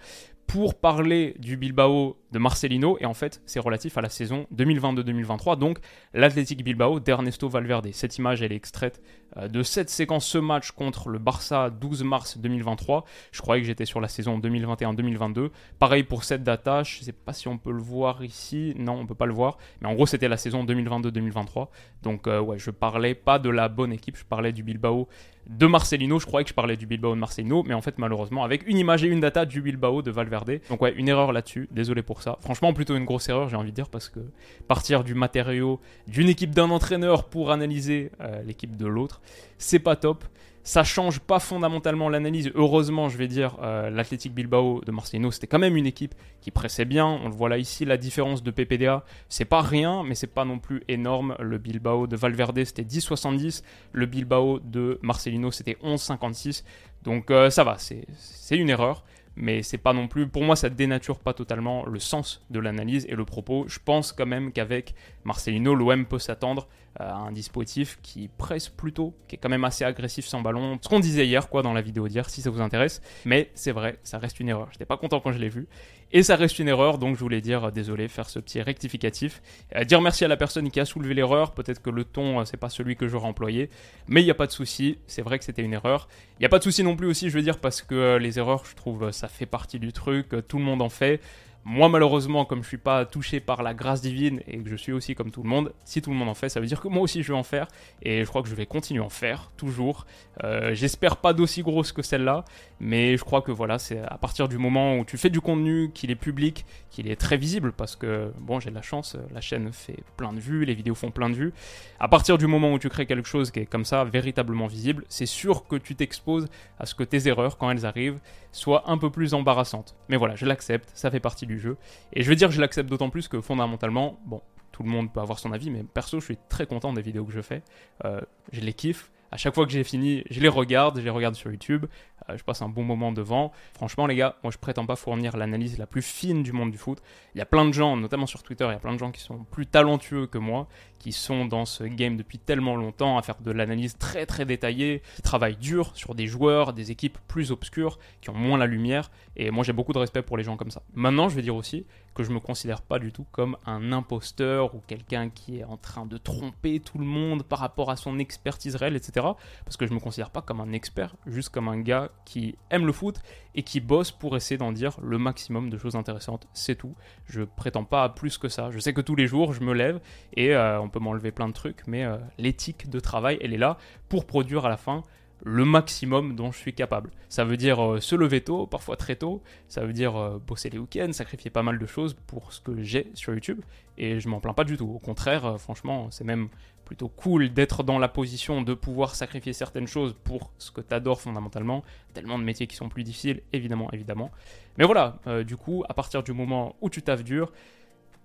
pour 0.47 0.75
parler 0.75 1.35
du 1.39 1.57
Bilbao 1.57 2.17
de 2.31 2.39
Marcelino, 2.39 2.97
et 2.99 3.05
en 3.05 3.13
fait, 3.13 3.41
c'est 3.45 3.59
relatif 3.59 3.97
à 3.97 4.01
la 4.01 4.09
saison 4.09 4.45
2022-2023, 4.55 5.57
donc 5.57 5.79
l'Athletic 6.13 6.63
Bilbao 6.63 6.99
d'Ernesto 6.99 7.49
Valverde. 7.49 7.89
Cette 7.93 8.17
image, 8.17 8.41
elle 8.41 8.51
est 8.51 8.55
extraite 8.55 9.01
euh, 9.37 9.47
de 9.47 9.63
cette 9.63 9.89
séquence, 9.89 10.25
ce 10.25 10.37
match 10.37 10.71
contre 10.71 11.09
le 11.09 11.19
Barça 11.19 11.69
12 11.69 12.03
mars 12.03 12.37
2023. 12.37 13.05
Je 13.31 13.41
croyais 13.41 13.61
que 13.61 13.67
j'étais 13.67 13.85
sur 13.85 14.01
la 14.01 14.07
saison 14.07 14.37
2021-2022. 14.39 15.49
Pareil 15.79 16.03
pour 16.03 16.23
cette 16.23 16.43
data, 16.43 16.83
je 16.83 16.99
ne 16.99 17.05
sais 17.05 17.13
pas 17.13 17.33
si 17.33 17.47
on 17.47 17.57
peut 17.57 17.71
le 17.71 17.81
voir 17.81 18.23
ici, 18.23 18.73
non, 18.77 18.99
on 18.99 19.05
peut 19.05 19.15
pas 19.15 19.25
le 19.25 19.33
voir, 19.33 19.57
mais 19.81 19.87
en 19.87 19.93
gros, 19.93 20.05
c'était 20.05 20.27
la 20.27 20.37
saison 20.37 20.63
2022-2023. 20.65 21.67
Donc, 22.03 22.27
euh, 22.27 22.39
ouais, 22.39 22.59
je 22.59 22.69
parlais 22.69 23.15
pas 23.15 23.39
de 23.39 23.49
la 23.49 23.67
bonne 23.69 23.93
équipe, 23.93 24.17
je 24.17 24.25
parlais 24.25 24.51
du 24.51 24.63
Bilbao 24.63 25.07
de 25.49 25.65
Marcelino. 25.65 26.19
Je 26.19 26.25
croyais 26.25 26.43
que 26.43 26.49
je 26.49 26.53
parlais 26.55 26.77
du 26.77 26.85
Bilbao 26.85 27.13
de 27.13 27.19
Marcelino, 27.19 27.63
mais 27.63 27.73
en 27.73 27.81
fait, 27.81 27.97
malheureusement, 27.97 28.43
avec 28.43 28.67
une 28.67 28.77
image 28.77 29.03
et 29.03 29.07
une 29.07 29.19
data 29.19 29.45
du 29.45 29.61
Bilbao 29.61 30.01
de 30.01 30.11
Valverde. 30.11 30.59
Donc, 30.69 30.81
ouais, 30.81 30.93
une 30.95 31.07
erreur 31.07 31.31
là-dessus. 31.31 31.67
Désolé 31.71 32.01
pour 32.01 32.21
ça. 32.21 32.37
Franchement, 32.41 32.73
plutôt 32.73 32.95
une 32.95 33.05
grosse 33.05 33.29
erreur, 33.29 33.49
j'ai 33.49 33.55
envie 33.55 33.71
de 33.71 33.75
dire, 33.75 33.89
parce 33.89 34.09
que 34.09 34.19
partir 34.67 35.03
du 35.03 35.13
matériau 35.13 35.79
d'une 36.07 36.29
équipe 36.29 36.51
d'un 36.51 36.69
entraîneur 36.69 37.25
pour 37.25 37.51
analyser 37.51 38.11
euh, 38.21 38.41
l'équipe 38.43 38.75
de 38.75 38.87
l'autre, 38.87 39.21
c'est 39.57 39.79
pas 39.79 39.95
top. 39.95 40.23
Ça 40.65 40.83
change 40.83 41.19
pas 41.19 41.39
fondamentalement 41.39 42.09
l'analyse. 42.09 42.51
Heureusement, 42.55 43.07
je 43.07 43.19
vais 43.19 43.27
dire, 43.27 43.55
euh, 43.61 43.91
l'Athletic 43.91 44.33
Bilbao 44.33 44.81
de 44.83 44.91
Marcelino, 44.91 45.29
c'était 45.29 45.45
quand 45.45 45.59
même 45.59 45.77
une 45.77 45.85
équipe 45.85 46.15
qui 46.41 46.49
pressait 46.49 46.85
bien. 46.85 47.05
On 47.05 47.29
le 47.29 47.35
voit 47.35 47.49
là 47.49 47.59
ici, 47.59 47.85
la 47.85 47.97
différence 47.97 48.41
de 48.41 48.49
PPDA, 48.49 49.05
c'est 49.29 49.45
pas 49.45 49.61
rien, 49.61 50.01
mais 50.03 50.15
c'est 50.15 50.25
pas 50.25 50.43
non 50.43 50.57
plus 50.57 50.81
énorme. 50.87 51.35
Le 51.39 51.59
Bilbao 51.59 52.07
de 52.07 52.15
Valverde, 52.15 52.63
c'était 52.63 52.81
10,70. 52.81 53.61
Le 53.91 54.07
Bilbao 54.07 54.59
de 54.59 54.97
Marcelino, 55.03 55.51
c'était 55.51 55.77
11,56. 55.83 56.63
Donc 57.03 57.29
euh, 57.29 57.51
ça 57.51 57.63
va, 57.63 57.77
c'est 57.77 58.57
une 58.57 58.71
erreur 58.71 59.03
mais 59.35 59.63
c'est 59.63 59.77
pas 59.77 59.93
non 59.93 60.07
plus, 60.07 60.27
pour 60.27 60.43
moi, 60.43 60.55
ça 60.55 60.69
dénature 60.69 61.19
pas 61.19 61.33
totalement 61.33 61.85
le 61.85 61.99
sens 61.99 62.45
de 62.49 62.59
l'analyse 62.59 63.05
et 63.09 63.15
le 63.15 63.25
propos. 63.25 63.65
Je 63.67 63.79
pense 63.83 64.13
quand 64.13 64.25
même 64.25 64.51
qu'avec 64.51 64.95
Marcelino, 65.25 65.75
l'OM 65.75 66.05
peut 66.05 66.19
s'attendre 66.19 66.67
à 66.97 67.15
un 67.15 67.31
dispositif 67.31 67.99
qui 68.01 68.29
presse 68.29 68.69
plutôt, 68.69 69.13
qui 69.27 69.35
est 69.35 69.37
quand 69.37 69.49
même 69.49 69.65
assez 69.65 69.83
agressif 69.83 70.25
sans 70.25 70.41
ballon. 70.41 70.77
Ce 70.81 70.87
qu'on 70.87 71.01
disait 71.01 71.25
hier, 71.25 71.49
quoi, 71.49 71.61
dans 71.61 71.73
la 71.73 71.81
vidéo 71.81 72.07
d'hier, 72.07 72.29
si 72.29 72.41
ça 72.41 72.49
vous 72.49 72.61
intéresse. 72.61 73.01
Mais 73.25 73.51
c'est 73.53 73.73
vrai, 73.73 73.99
ça 74.03 74.17
reste 74.17 74.39
une 74.39 74.47
erreur. 74.47 74.69
J'étais 74.71 74.85
pas 74.85 74.95
content 74.95 75.19
quand 75.19 75.33
je 75.33 75.39
l'ai 75.39 75.49
vu. 75.49 75.67
Et 76.13 76.23
ça 76.23 76.37
reste 76.37 76.59
une 76.59 76.69
erreur, 76.69 76.97
donc 76.97 77.15
je 77.15 77.19
voulais 77.19 77.41
dire 77.41 77.71
désolé, 77.71 78.07
faire 78.07 78.29
ce 78.29 78.39
petit 78.39 78.61
rectificatif. 78.61 79.41
dire 79.85 80.01
merci 80.01 80.23
à 80.23 80.29
la 80.29 80.37
personne 80.37 80.69
qui 80.71 80.79
a 80.79 80.85
soulevé 80.85 81.13
l'erreur, 81.13 81.51
peut-être 81.51 81.81
que 81.81 81.89
le 81.89 82.05
ton, 82.05 82.45
c'est 82.45 82.55
pas 82.55 82.69
celui 82.69 82.95
que 82.95 83.07
j'aurais 83.07 83.27
employé, 83.27 83.69
mais 84.07 84.21
il 84.21 84.25
n'y 84.25 84.31
a 84.31 84.35
pas 84.35 84.47
de 84.47 84.51
souci, 84.51 84.99
c'est 85.07 85.23
vrai 85.23 85.39
que 85.39 85.43
c'était 85.43 85.63
une 85.63 85.73
erreur. 85.73 86.07
Il 86.39 86.43
n'y 86.43 86.45
a 86.45 86.49
pas 86.49 86.59
de 86.59 86.63
souci 86.63 86.83
non 86.83 86.95
plus 86.95 87.07
aussi, 87.07 87.29
je 87.29 87.35
veux 87.35 87.41
dire, 87.41 87.59
parce 87.59 87.81
que 87.81 88.17
les 88.17 88.39
erreurs, 88.39 88.63
je 88.65 88.75
trouve, 88.75 89.11
ça 89.11 89.27
fait 89.27 89.47
partie 89.47 89.79
du 89.79 89.91
truc, 89.91 90.27
tout 90.47 90.57
le 90.59 90.63
monde 90.63 90.81
en 90.81 90.89
fait. 90.89 91.19
Moi, 91.67 91.89
malheureusement, 91.89 92.45
comme 92.45 92.61
je 92.61 92.67
suis 92.67 92.77
pas 92.77 93.05
touché 93.05 93.39
par 93.39 93.63
la 93.63 93.73
grâce 93.73 93.99
divine 93.99 94.39
et 94.47 94.59
que 94.59 94.69
je 94.69 94.75
suis 94.75 94.91
aussi 94.91 95.15
comme 95.15 95.31
tout 95.31 95.41
le 95.41 95.49
monde, 95.49 95.73
si 95.83 95.99
tout 95.99 96.11
le 96.11 96.15
monde 96.15 96.29
en 96.29 96.35
fait, 96.35 96.47
ça 96.47 96.59
veut 96.59 96.67
dire 96.67 96.79
que 96.79 96.87
moi 96.87 97.01
aussi 97.01 97.23
je 97.23 97.31
vais 97.31 97.37
en 97.37 97.43
faire. 97.43 97.67
Et 98.03 98.23
je 98.23 98.29
crois 98.29 98.43
que 98.43 98.49
je 98.49 98.53
vais 98.53 98.67
continuer 98.67 99.01
à 99.01 99.05
en 99.05 99.09
faire, 99.09 99.49
toujours. 99.57 100.05
Euh, 100.43 100.75
j'espère 100.75 101.17
pas 101.17 101.33
d'aussi 101.33 101.63
grosse 101.63 101.91
que 101.91 102.03
celle-là, 102.03 102.45
mais 102.79 103.17
je 103.17 103.23
crois 103.23 103.41
que 103.41 103.51
voilà, 103.51 103.79
c'est 103.79 103.97
à 103.97 104.17
partir 104.19 104.47
du 104.47 104.59
moment 104.59 104.99
où 104.99 105.05
tu 105.05 105.17
fais 105.17 105.31
du 105.31 105.41
contenu, 105.41 105.89
qu'il 105.91 106.11
est 106.11 106.15
public, 106.15 106.67
qu'il 106.91 107.09
est 107.09 107.15
très 107.15 107.35
visible, 107.35 107.71
parce 107.71 107.95
que 107.95 108.31
bon, 108.39 108.59
j'ai 108.59 108.69
de 108.69 108.75
la 108.75 108.83
chance, 108.83 109.17
la 109.33 109.41
chaîne 109.41 109.73
fait 109.73 110.03
plein 110.17 110.33
de 110.33 110.39
vues, 110.39 110.65
les 110.65 110.75
vidéos 110.75 110.93
font 110.93 111.09
plein 111.09 111.31
de 111.31 111.35
vues. 111.35 111.53
À 111.99 112.07
partir 112.07 112.37
du 112.37 112.45
moment 112.45 112.73
où 112.73 112.77
tu 112.77 112.89
crées 112.89 113.07
quelque 113.07 113.27
chose 113.27 113.49
qui 113.49 113.61
est 113.61 113.65
comme 113.65 113.85
ça, 113.85 114.03
véritablement 114.03 114.67
visible, 114.67 115.03
c'est 115.09 115.25
sûr 115.25 115.65
que 115.67 115.77
tu 115.77 115.95
t'exposes 115.95 116.47
à 116.77 116.85
ce 116.85 116.93
que 116.93 117.03
tes 117.03 117.27
erreurs, 117.27 117.57
quand 117.57 117.71
elles 117.71 117.87
arrivent, 117.87 118.19
soient 118.51 118.83
un 118.89 118.99
peu 118.99 119.09
plus 119.09 119.33
embarrassantes. 119.33 119.95
Mais 120.09 120.15
voilà, 120.15 120.35
je 120.35 120.45
l'accepte, 120.45 120.91
ça 120.93 121.09
fait 121.09 121.19
partie 121.19 121.47
du 121.47 121.54
jeu. 121.59 121.77
Et 122.13 122.23
je 122.23 122.29
veux 122.29 122.35
dire, 122.35 122.51
je 122.51 122.61
l'accepte 122.61 122.89
d'autant 122.89 123.09
plus 123.09 123.27
que 123.27 123.41
fondamentalement, 123.41 124.19
bon, 124.25 124.41
tout 124.71 124.83
le 124.83 124.89
monde 124.89 125.11
peut 125.11 125.21
avoir 125.21 125.39
son 125.39 125.51
avis, 125.53 125.69
mais 125.69 125.83
perso, 125.83 126.19
je 126.19 126.25
suis 126.25 126.37
très 126.49 126.65
content 126.65 126.91
des 126.91 127.01
vidéos 127.01 127.25
que 127.25 127.31
je 127.31 127.41
fais. 127.41 127.61
Euh, 128.03 128.19
je 128.51 128.61
les 128.61 128.73
kiffe. 128.73 129.11
À 129.35 129.37
chaque 129.37 129.53
fois 129.53 129.65
que 129.65 129.71
j'ai 129.73 129.83
fini, 129.83 130.23
je 130.29 130.39
les 130.39 130.47
regarde, 130.47 130.97
je 130.97 131.03
les 131.03 131.09
regarde 131.09 131.35
sur 131.35 131.51
YouTube. 131.51 131.87
Euh, 132.29 132.37
je 132.37 132.43
passe 132.45 132.61
un 132.61 132.69
bon 132.69 132.83
moment 132.83 133.11
devant. 133.11 133.51
Franchement, 133.73 134.07
les 134.07 134.15
gars, 134.15 134.37
moi 134.43 134.51
je 134.53 134.57
prétends 134.57 134.85
pas 134.85 134.95
fournir 134.95 135.35
l'analyse 135.35 135.77
la 135.77 135.85
plus 135.85 136.03
fine 136.03 136.41
du 136.41 136.53
monde 136.53 136.71
du 136.71 136.77
foot. 136.77 137.01
Il 137.33 137.39
y 137.39 137.41
a 137.41 137.45
plein 137.45 137.65
de 137.65 137.73
gens, 137.73 137.97
notamment 137.97 138.27
sur 138.27 138.43
Twitter, 138.43 138.63
il 138.63 138.71
y 138.71 138.75
a 138.75 138.79
plein 138.79 138.93
de 138.93 138.97
gens 138.97 139.11
qui 139.11 139.19
sont 139.19 139.43
plus 139.51 139.67
talentueux 139.67 140.25
que 140.25 140.37
moi, 140.37 140.69
qui 140.99 141.11
sont 141.11 141.43
dans 141.43 141.65
ce 141.65 141.83
game 141.83 142.15
depuis 142.15 142.39
tellement 142.39 142.77
longtemps 142.77 143.17
à 143.17 143.23
faire 143.23 143.35
de 143.41 143.51
l'analyse 143.51 143.97
très 143.97 144.25
très 144.25 144.45
détaillée, 144.45 145.01
qui 145.17 145.21
travaillent 145.21 145.57
dur 145.57 145.91
sur 145.95 146.15
des 146.15 146.27
joueurs, 146.27 146.71
des 146.71 146.91
équipes 146.91 147.17
plus 147.27 147.51
obscures, 147.51 147.99
qui 148.21 148.29
ont 148.29 148.35
moins 148.35 148.57
la 148.57 148.67
lumière. 148.67 149.11
Et 149.35 149.51
moi 149.51 149.65
j'ai 149.65 149.73
beaucoup 149.73 149.91
de 149.91 149.99
respect 149.99 150.21
pour 150.21 150.37
les 150.37 150.45
gens 150.45 150.55
comme 150.55 150.71
ça. 150.71 150.81
Maintenant, 150.93 151.27
je 151.27 151.35
vais 151.35 151.41
dire 151.41 151.57
aussi 151.57 151.85
que 152.15 152.23
je 152.23 152.31
me 152.31 152.39
considère 152.39 152.81
pas 152.81 152.97
du 152.97 153.11
tout 153.11 153.25
comme 153.31 153.57
un 153.65 153.91
imposteur 153.91 154.73
ou 154.73 154.81
quelqu'un 154.87 155.29
qui 155.29 155.59
est 155.59 155.63
en 155.65 155.77
train 155.77 156.05
de 156.05 156.17
tromper 156.17 156.79
tout 156.79 156.97
le 156.97 157.05
monde 157.05 157.43
par 157.43 157.59
rapport 157.59 157.91
à 157.91 157.97
son 157.97 158.17
expertise 158.17 158.75
réelle, 158.77 158.95
etc. 158.95 159.27
Parce 159.65 159.77
que 159.77 159.85
je 159.85 159.93
me 159.93 159.99
considère 159.99 160.31
pas 160.31 160.41
comme 160.41 160.61
un 160.61 160.71
expert, 160.71 161.15
juste 161.27 161.49
comme 161.49 161.67
un 161.67 161.79
gars 161.79 162.09
qui 162.23 162.55
aime 162.71 162.85
le 162.85 162.93
foot 162.93 163.19
et 163.53 163.63
qui 163.63 163.81
bosse 163.81 164.11
pour 164.11 164.35
essayer 164.35 164.57
d'en 164.57 164.71
dire 164.71 164.97
le 165.01 165.17
maximum 165.17 165.69
de 165.69 165.77
choses 165.77 165.95
intéressantes. 165.95 166.47
C'est 166.53 166.75
tout. 166.75 166.95
Je 167.25 167.41
prétends 167.43 167.83
pas 167.83 168.03
à 168.03 168.09
plus 168.09 168.37
que 168.37 168.47
ça. 168.47 168.71
Je 168.71 168.79
sais 168.79 168.93
que 168.93 169.01
tous 169.01 169.15
les 169.15 169.27
jours, 169.27 169.51
je 169.53 169.61
me 169.61 169.73
lève 169.73 169.99
et 170.33 170.55
euh, 170.55 170.79
on 170.79 170.89
peut 170.89 170.99
m'enlever 170.99 171.31
plein 171.31 171.49
de 171.49 171.53
trucs, 171.53 171.85
mais 171.85 172.05
euh, 172.05 172.17
l'éthique 172.37 172.89
de 172.89 172.99
travail, 173.01 173.37
elle 173.41 173.53
est 173.53 173.57
là 173.57 173.77
pour 174.07 174.25
produire 174.25 174.65
à 174.65 174.69
la 174.69 174.77
fin 174.77 175.03
le 175.45 175.63
maximum 175.63 176.35
dont 176.35 176.51
je 176.51 176.57
suis 176.57 176.73
capable. 176.73 177.11
Ça 177.29 177.45
veut 177.45 177.55
dire 177.55 177.81
euh, 177.81 177.99
se 178.01 178.15
lever 178.15 178.41
tôt, 178.41 178.67
parfois 178.67 178.97
très 178.97 179.15
tôt, 179.15 179.41
ça 179.69 179.85
veut 179.85 179.93
dire 179.93 180.39
bosser 180.45 180.69
les 180.69 180.77
week-ends, 180.77 181.13
sacrifier 181.13 181.49
pas 181.49 181.63
mal 181.63 181.79
de 181.79 181.85
choses 181.85 182.15
pour 182.27 182.51
ce 182.51 182.59
que 182.59 182.81
j'ai 182.81 183.11
sur 183.13 183.33
YouTube, 183.33 183.61
et 183.97 184.19
je 184.19 184.27
m'en 184.27 184.41
plains 184.41 184.53
pas 184.53 184.65
du 184.65 184.75
tout. 184.75 184.91
Au 184.93 184.99
contraire, 184.99 185.57
franchement, 185.57 186.09
c'est 186.11 186.25
même 186.25 186.49
plutôt 186.85 187.09
cool 187.09 187.49
d'être 187.49 187.83
dans 187.83 187.99
la 187.99 188.07
position 188.07 188.61
de 188.61 188.73
pouvoir 188.73 189.15
sacrifier 189.15 189.51
certaines 189.51 189.87
choses 189.87 190.15
pour 190.23 190.51
ce 190.57 190.71
que 190.71 190.81
tu 190.81 190.93
adores 190.93 191.19
fondamentalement. 191.19 191.83
Tellement 192.13 192.39
de 192.39 192.43
métiers 192.43 192.67
qui 192.67 192.75
sont 192.75 192.87
plus 192.87 193.03
difficiles, 193.03 193.41
évidemment, 193.51 193.91
évidemment. 193.91 194.31
Mais 194.77 194.85
voilà, 194.85 195.17
euh, 195.27 195.43
du 195.43 195.57
coup, 195.57 195.83
à 195.89 195.93
partir 195.93 196.23
du 196.23 196.31
moment 196.31 196.75
où 196.81 196.89
tu 196.89 197.01
taffes 197.01 197.23
dur, 197.23 197.51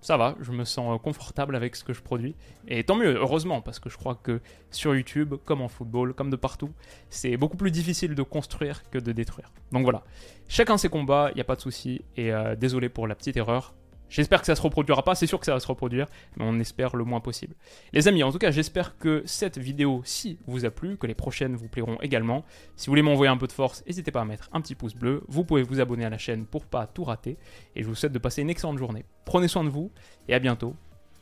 ça 0.00 0.16
va, 0.16 0.34
je 0.40 0.50
me 0.52 0.64
sens 0.64 0.98
confortable 1.02 1.54
avec 1.54 1.76
ce 1.76 1.84
que 1.84 1.92
je 1.92 2.02
produis. 2.02 2.34
Et 2.68 2.84
tant 2.84 2.96
mieux, 2.96 3.14
heureusement, 3.16 3.60
parce 3.60 3.78
que 3.78 3.90
je 3.90 3.96
crois 3.96 4.14
que 4.14 4.40
sur 4.70 4.94
YouTube, 4.94 5.34
comme 5.44 5.60
en 5.60 5.68
football, 5.68 6.14
comme 6.14 6.30
de 6.30 6.36
partout, 6.36 6.70
c'est 7.10 7.36
beaucoup 7.36 7.56
plus 7.56 7.70
difficile 7.70 8.14
de 8.14 8.22
construire 8.22 8.88
que 8.90 8.98
de 8.98 9.12
détruire. 9.12 9.52
Donc 9.72 9.82
voilà, 9.82 10.02
chacun 10.48 10.78
ses 10.78 10.88
combats, 10.88 11.30
il 11.32 11.34
n'y 11.34 11.40
a 11.40 11.44
pas 11.44 11.56
de 11.56 11.60
souci. 11.60 12.02
Et 12.16 12.32
euh, 12.32 12.56
désolé 12.56 12.88
pour 12.88 13.06
la 13.06 13.14
petite 13.14 13.36
erreur, 13.36 13.74
J'espère 14.10 14.40
que 14.40 14.46
ça 14.46 14.56
se 14.56 14.60
reproduira 14.60 15.02
pas, 15.02 15.14
c'est 15.14 15.26
sûr 15.26 15.38
que 15.38 15.46
ça 15.46 15.54
va 15.54 15.60
se 15.60 15.66
reproduire, 15.66 16.06
mais 16.36 16.44
on 16.46 16.58
espère 16.58 16.96
le 16.96 17.04
moins 17.04 17.20
possible. 17.20 17.54
Les 17.92 18.08
amis, 18.08 18.22
en 18.22 18.32
tout 18.32 18.38
cas, 18.38 18.50
j'espère 18.50 18.98
que 18.98 19.22
cette 19.24 19.56
vidéo, 19.56 20.02
si 20.04 20.38
vous 20.46 20.64
a 20.64 20.70
plu, 20.70 20.96
que 20.96 21.06
les 21.06 21.14
prochaines 21.14 21.54
vous 21.54 21.68
plairont 21.68 21.96
également. 22.02 22.44
Si 22.76 22.86
vous 22.86 22.90
voulez 22.90 23.02
m'envoyer 23.02 23.30
un 23.30 23.36
peu 23.36 23.46
de 23.46 23.52
force, 23.52 23.84
n'hésitez 23.86 24.10
pas 24.10 24.20
à 24.20 24.24
mettre 24.24 24.50
un 24.52 24.60
petit 24.60 24.74
pouce 24.74 24.94
bleu. 24.94 25.22
Vous 25.28 25.44
pouvez 25.44 25.62
vous 25.62 25.80
abonner 25.80 26.04
à 26.04 26.10
la 26.10 26.18
chaîne 26.18 26.44
pour 26.44 26.66
pas 26.66 26.86
tout 26.86 27.04
rater. 27.04 27.38
Et 27.76 27.82
je 27.82 27.88
vous 27.88 27.94
souhaite 27.94 28.12
de 28.12 28.18
passer 28.18 28.42
une 28.42 28.50
excellente 28.50 28.78
journée. 28.78 29.04
Prenez 29.24 29.48
soin 29.48 29.64
de 29.64 29.70
vous 29.70 29.92
et 30.28 30.34
à 30.34 30.38
bientôt. 30.40 30.74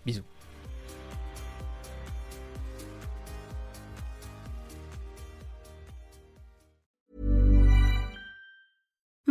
Bisous. 0.07 0.25